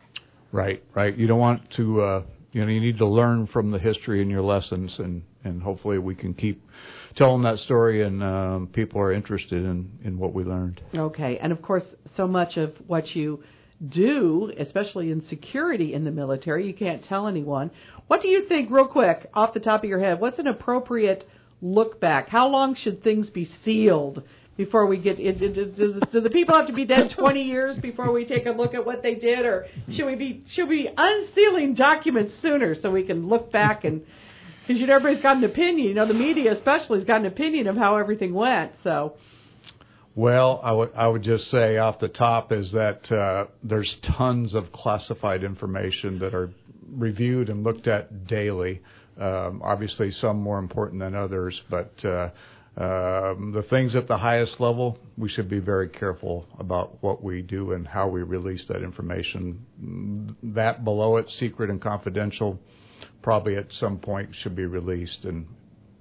Right, 0.51 0.83
right. 0.95 1.15
You 1.15 1.27
don't 1.27 1.39
want 1.39 1.69
to, 1.73 2.01
uh, 2.01 2.23
you 2.53 2.65
know, 2.65 2.71
you 2.71 2.81
need 2.81 2.97
to 2.97 3.05
learn 3.05 3.45
from 3.45 3.69
the 3.69 3.77
history 3.77 4.19
in 4.19 4.27
your 4.27 4.41
lessons, 4.41 4.97
and 4.97 5.21
and 5.43 5.61
hopefully 5.61 5.99
we 5.99 6.15
can 6.15 6.33
keep 6.33 6.67
telling 7.15 7.43
that 7.43 7.59
story, 7.59 8.01
and 8.01 8.23
um, 8.23 8.67
people 8.73 8.99
are 8.99 9.11
interested 9.11 9.63
in 9.63 9.91
in 10.03 10.17
what 10.17 10.33
we 10.33 10.43
learned. 10.43 10.81
Okay, 10.95 11.37
and 11.37 11.51
of 11.51 11.61
course, 11.61 11.85
so 12.15 12.27
much 12.27 12.57
of 12.57 12.73
what 12.87 13.15
you 13.15 13.43
do, 13.87 14.51
especially 14.57 15.11
in 15.11 15.21
security 15.27 15.93
in 15.93 16.03
the 16.03 16.11
military, 16.11 16.65
you 16.65 16.73
can't 16.73 17.03
tell 17.03 17.27
anyone. 17.27 17.69
What 18.07 18.23
do 18.23 18.27
you 18.27 18.47
think, 18.47 18.71
real 18.71 18.87
quick, 18.87 19.29
off 19.35 19.53
the 19.53 19.59
top 19.59 19.83
of 19.83 19.89
your 19.89 19.99
head? 19.99 20.19
What's 20.19 20.39
an 20.39 20.47
appropriate 20.47 21.29
look 21.61 21.99
back? 21.99 22.27
How 22.27 22.47
long 22.47 22.73
should 22.73 23.03
things 23.03 23.29
be 23.29 23.45
sealed 23.45 24.23
before 24.57 24.85
we 24.85 24.97
get? 24.97 25.19
it- 25.19 25.39
Does, 25.39 25.99
does 26.11 26.23
the 26.23 26.29
people 26.29 26.55
have 26.55 26.67
to 26.67 26.73
be 26.73 26.85
dead 26.85 27.11
20 27.11 27.41
years 27.41 27.77
before 27.79 28.11
we 28.11 28.25
take 28.25 28.45
a 28.45 28.51
look 28.51 28.73
at 28.73 28.85
what 28.85 29.01
they 29.01 29.15
did, 29.15 29.45
or 29.45 29.67
should 29.91 30.05
we 30.05 30.15
be 30.15 30.43
should 30.47 30.67
we 30.69 30.83
be 30.83 30.89
unsealing 30.95 31.73
documents 31.73 32.33
sooner 32.41 32.75
so 32.75 32.91
we 32.91 33.03
can 33.03 33.27
look 33.27 33.51
back 33.51 33.83
and? 33.83 34.01
Because 34.61 34.79
you 34.79 34.85
know 34.87 34.95
everybody's 34.95 35.23
got 35.23 35.37
an 35.37 35.43
opinion. 35.43 35.87
You 35.87 35.93
know 35.95 36.07
the 36.07 36.13
media 36.13 36.53
especially 36.53 36.99
has 36.99 37.07
got 37.07 37.21
an 37.21 37.25
opinion 37.25 37.67
of 37.67 37.75
how 37.75 37.97
everything 37.97 38.33
went. 38.33 38.73
So 38.83 39.15
Well, 40.15 40.59
I 40.63 40.71
would 40.71 40.91
I 40.95 41.07
would 41.07 41.23
just 41.23 41.49
say 41.49 41.77
off 41.77 41.99
the 41.99 42.09
top 42.09 42.51
is 42.51 42.71
that 42.73 43.11
uh, 43.11 43.45
there's 43.63 43.95
tons 44.17 44.53
of 44.53 44.71
classified 44.71 45.43
information 45.43 46.19
that 46.19 46.35
are 46.35 46.51
reviewed 46.91 47.49
and 47.49 47.63
looked 47.63 47.87
at 47.87 48.27
daily. 48.27 48.81
Um, 49.19 49.61
obviously, 49.63 50.11
some 50.11 50.39
more 50.41 50.59
important 50.59 50.99
than 50.99 51.15
others, 51.15 51.61
but 51.69 51.93
uh, 52.05 52.29
um, 52.77 53.51
the 53.53 53.63
things 53.69 53.95
at 53.95 54.07
the 54.07 54.17
highest 54.17 54.59
level, 54.61 54.97
we 55.17 55.27
should 55.27 55.49
be 55.49 55.59
very 55.59 55.89
careful 55.89 56.45
about 56.57 57.01
what 57.03 57.21
we 57.21 57.41
do 57.41 57.73
and 57.73 57.85
how 57.85 58.07
we 58.07 58.23
release 58.23 58.65
that 58.67 58.81
information. 58.81 59.65
Mm, 59.83 60.35
That 60.55 60.85
below 60.85 61.17
it, 61.17 61.29
secret 61.29 61.69
and 61.69 61.81
confidential, 61.81 62.59
probably 63.21 63.57
at 63.57 63.73
some 63.73 63.97
point 63.97 64.33
should 64.33 64.55
be 64.55 64.65
released 64.65 65.25
and 65.25 65.47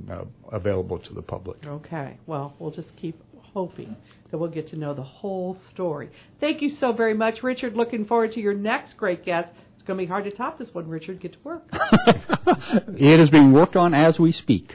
uh, 0.09 0.24
available 0.52 0.98
to 1.00 1.12
the 1.12 1.22
public. 1.22 1.59
Okay. 1.66 2.16
Well, 2.26 2.54
we'll 2.61 2.70
just 2.70 2.94
keep 2.96 3.20
hoping 3.52 3.96
that 4.30 4.38
we'll 4.38 4.48
get 4.50 4.68
to 4.68 4.76
know 4.76 4.94
the 4.94 5.02
whole 5.02 5.56
story. 5.72 6.11
Thank 6.38 6.62
you 6.62 6.70
so 6.70 6.92
very 6.92 7.14
much, 7.14 7.42
Richard. 7.42 7.74
Looking 7.74 8.04
forward 8.04 8.33
to 8.33 8.40
your 8.40 8.54
next 8.54 8.96
great 8.96 9.24
guest. 9.24 9.48
It's 9.74 9.83
going 9.83 9.98
to 9.98 10.04
be 10.04 10.09
hard 10.09 10.24
to 10.24 10.30
top 10.30 10.59
this 10.59 10.72
one, 10.72 10.88
Richard. 10.88 11.20
Get 11.20 11.33
to 11.33 11.38
work. 11.42 11.64
it 11.72 13.18
is 13.18 13.28
being 13.28 13.52
worked 13.52 13.74
on 13.74 13.92
as 13.92 14.20
we 14.20 14.30
speak. 14.30 14.74